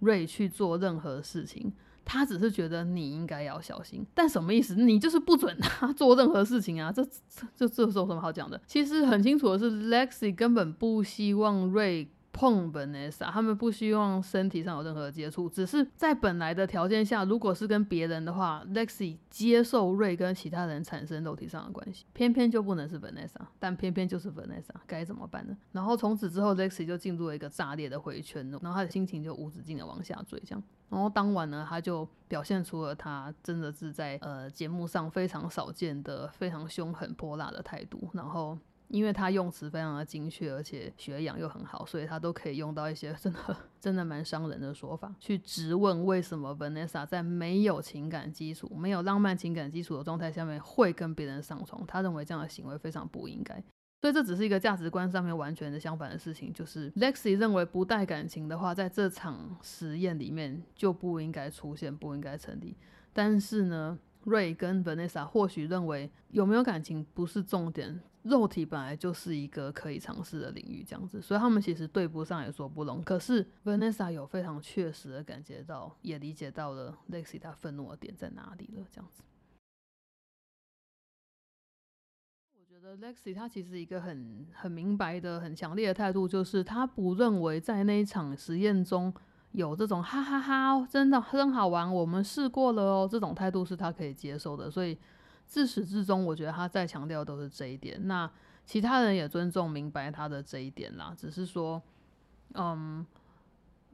[0.00, 1.72] Ray 去做任何事情。
[2.04, 4.74] 他只是觉得你应该要小心，但什么意思？
[4.74, 6.90] 你就是不准他做任何事情啊！
[6.90, 8.60] 这这这这有什么好讲的？
[8.66, 12.08] 其实很清楚的是，Lexi 根本不希望 Ray。
[12.32, 23.28] 碰本奈莎他们不希望身体上有任何接触，只是在本来的条件下，如果是跟别人的话，Lexi 接受瑞跟其他人产生肉体上的关系，偏偏就不能是本來
[23.58, 25.56] 但偏偏就是本奈莎该怎么办呢？
[25.72, 30.62] 然后从此之后，Lexi 就进入了一个炸裂的回圈，然后他的心情就无止境的往下坠，这样。
[30.88, 38.58] 然后当晚呢，他就表现出了他真的是在呃节目上非常少见的非常凶狠泼辣的态度，然后。
[38.92, 43.38] 因为他用词非常的精确，而且学养又很好，所以他都可以用到一些 真的
[43.80, 51.82] 真的蛮伤人的说法，去质问为什么 Vanessa 在没有情感基础、没有浪漫情感基础的状态下面会跟别人上床。
[51.86, 53.54] 他认为这样的行为非常不应该，
[54.02, 56.52] 所以这只是一个价值观上面完全的相反的事情。
[56.52, 62.76] 就是 Lexi 认为不带感情的话，在这场实验里面就不应该出现，不应该成立。
[63.14, 63.98] 但是呢？
[64.24, 73.02] 瑞跟 Vanessa 或许认为有没有感情不是重点，肉体本来就是一个可以尝试的领域，这样子，所以他们其实对不上也说不拢。
[73.02, 79.22] 可是 Vanessa 有非常确实的感觉到，也理解到了 Lexi 他愤怒的点在哪里了，这样子。
[82.58, 89.12] 我觉得 Lexi 他其实一个很很明白的、很强烈的态度，就是他不认为在那一场实验中。
[89.52, 94.96] 有这种哈哈哈，真的真好玩，我们试过了哦，这种态度是他可以接受的，所以
[95.52, 98.00] 自始至终，我觉得他在强调都是这一点。
[98.08, 98.28] 那
[98.64, 101.14] 其他人也尊重明白他的这一点啦。
[101.14, 101.82] 只是说，
[102.54, 103.04] 嗯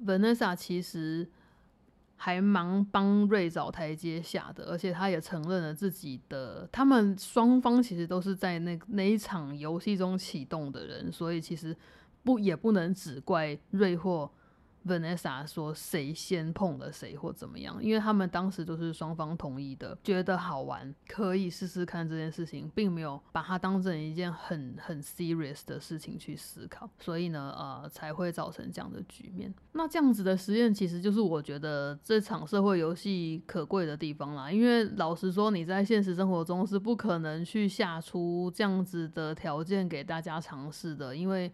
[0.04, 1.28] ，Vanessa 其实
[2.14, 11.76] 还蛮帮瑞找台阶下的，而且他也承认了自己的，他们双方其实都是在那那一场游戏中启动的人，所以其实
[12.22, 14.30] 不也不能只怪瑞或。
[14.88, 17.76] Vanessa 说：“谁先碰了谁或怎么样？
[17.84, 29.52] 因为他们当时都是双方同意的，觉得好玩，可以试试看这件事情，并没有把它当成一件很很 serious 的事情去思考，所以呢，呃，才会造成这样的局面。
[29.72, 34.50] 那这样子的实验，其实就是我觉得这场社会游戏可贵的地方啦。
[34.50, 41.52] 因为老实说，你在现实生活中是不可能去下出这样子的条件给大家尝试的，因为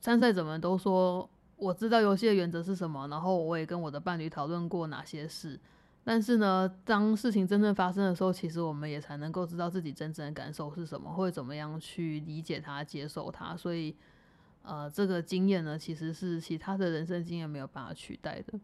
[0.00, 1.28] 参赛者们都说。”
[1.62, 5.56] 我知道游戏的原则是什么，然后我也跟我的伴侣讨论过哪些事。
[6.02, 13.56] 但是呢，当事情真正发生的时候，其实我们也才能够知道自己真正的感受是什么，或者怎么样去理解它、接受它。
[13.56, 13.94] 所以，
[14.62, 18.58] 呃，这个经验呢，其实是其他的人生经验没有办法取代的。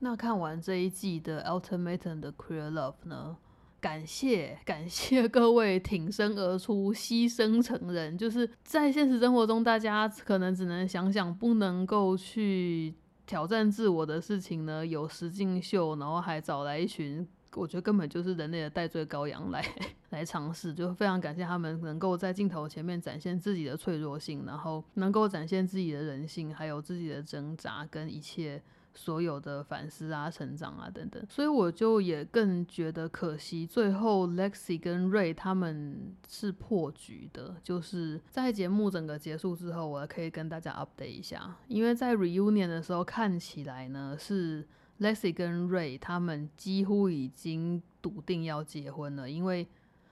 [0.00, 3.38] 那看完这一季的《Ultimate》的《Queer Love》呢？
[3.80, 12.94] 感谢感谢各位挺身而出、牺牲成人，就是在现实生活中，大家可能只能想想不能够去
[13.26, 19.64] 挑战自我的事情呢，有石敬秀，然后还找来一群，我觉得根本就是人类的代罪羔羊来
[20.10, 28.62] 来尝试，就非常感谢他们能够在镜头前面展现自己的脆弱性，然后能够展现自己的人性，还有自己的挣扎跟一切。
[28.94, 33.66] 所有的反思啊、成长啊等等，所以我就也更觉得可惜。
[33.66, 41.56] 最后，Lexi 跟 Ray 他们是破局的，就是在节目整个结束之后，我可以跟大家 update 一下。
[41.68, 44.66] 因为在 reunion 的时候，看起来呢是
[44.98, 49.66] Lexi 跟 Ray 他们几乎已经笃定要结婚了，因为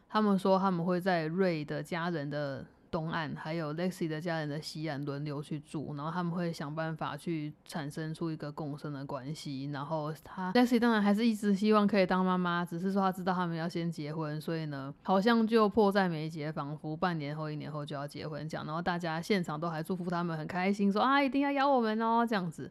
[0.09, 2.67] 他们说他们会在 Ray 的家人的。
[2.91, 9.71] 东岸还有 Lexi 的家人的西岸轮流去住，然后他们会想办法去产生出一个共生的关系。
[9.73, 18.67] 然后他 Lexi 当然还是一直希望可以当妈妈，只是说他知道他们要先结婚，所以呢，好像就迫在眉睫，仿佛半年后、一年后就要结婚这样。
[18.67, 22.71] 然后大家现场都还祝福他们很开心，说啊一定要邀我们哦这样子。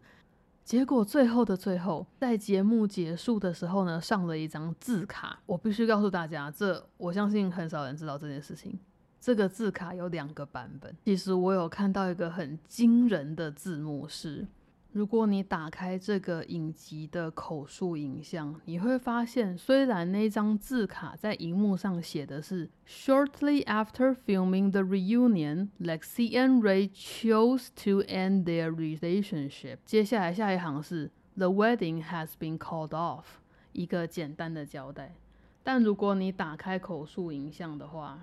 [0.63, 5.39] 结果最后的最后，在节目结束的时候呢，上了一张字卡。
[5.45, 8.78] 我必须告诉大家，这我相信很少人知道这件事情。
[9.20, 10.95] 这个字卡有两个版本。
[11.05, 14.47] 其实我有看到一个很惊人的字幕是，
[14.93, 32.03] 如果你打开这个影集的口述影像，你会发现，虽然那张字卡在荧幕上写的是 “Shortly after filming the reunion, Lexi and Ray chose to end their relationship”，接下来下一行是 “The wedding
[32.05, 33.24] has been called off”，
[33.74, 35.15] 一个简单的交代。
[35.63, 38.22] 但如果你打开口述影像的话，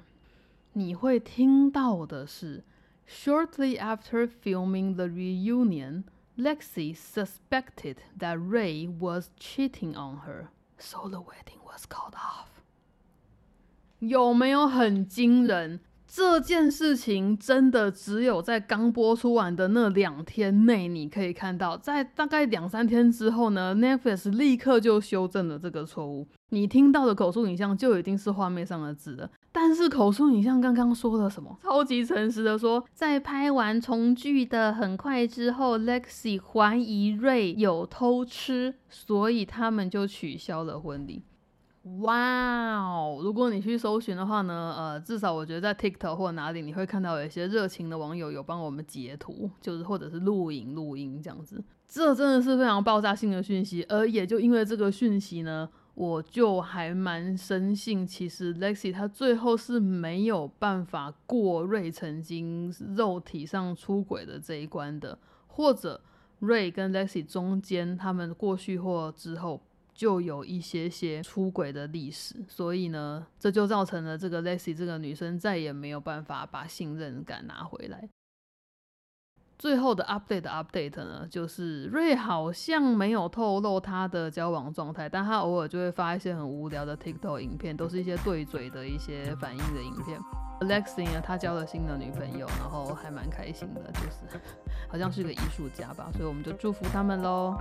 [0.74, 2.64] 你会听到的是，
[3.08, 6.04] Shortly after filming the reunion,
[6.38, 12.62] Lexi suspected that Ray was cheating on her, so the wedding was called off。
[14.00, 15.82] 有没有很惊人？
[16.17, 26.29] 这件事情真的只有在刚播出完的那两天内，你可以看到，在大概两三天之后呢，Netflix 立刻就修正了这个错误。
[26.51, 29.29] 你听到的口述影像就一定是画面上的字了。
[29.51, 31.59] 但是口述影像刚刚说了什么？
[31.61, 41.25] 超级诚实的说，在拍完重聚的很快之后，Lexi 怀疑 Ray 有偷吃，所以他们就取消了婚礼。
[42.01, 43.21] 哇哦！
[43.23, 51.63] 如果你去搜寻的话呢，呃，至少我觉得在 TikTok 或哪里你会看到有一些热情的网友有帮我们截图，就是或者是录影录音这样子。
[51.87, 66.01] 这真的是非常爆炸性的讯息，而也就因为这个讯息呢，我就还蛮深信，其实 Lexi 他最后是没有办法过瑞曾经肉体上出轨的这一关的，或者
[66.39, 69.61] 瑞跟 Lexi 中间他们过去或之后。
[69.95, 78.09] 就有一些些出轨的历史，所以呢，这就造成了这个 Lexi 这个女生再也没有办法把信任感拿回来。
[79.57, 90.21] 最后的 update update 呢，就是瑞好像没有透露他的交往状态，但他偶尔就会发一些很无聊的 TikTok 影片，都是一些对嘴的一些反应的影片。
[90.61, 94.41] Lexi 呢，他交了新的女朋友，然后还蛮开心的，就是
[94.91, 97.57] 好像是个艺术家吧，所以我们就祝福他们喽。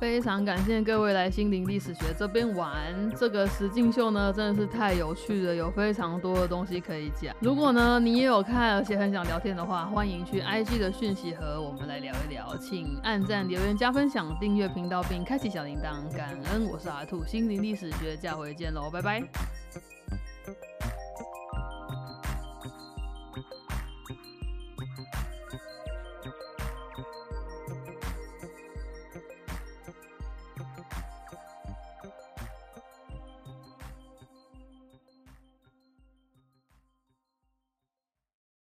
[0.00, 2.72] 非常感谢各位来心灵历史学这边玩
[3.16, 7.34] 这个实境秀呢，真的是太有趣了，有非常多的东西可以讲。
[7.40, 16.68] 如果呢你也有看，而且很想聊天的话，欢迎去 IG 的讯息和我们来聊一聊，请按赞、留言、加分享、订阅频道并开启小铃铛，感恩。
[16.70, 19.20] 我是阿兔，心灵历史学，下回见喽，拜拜。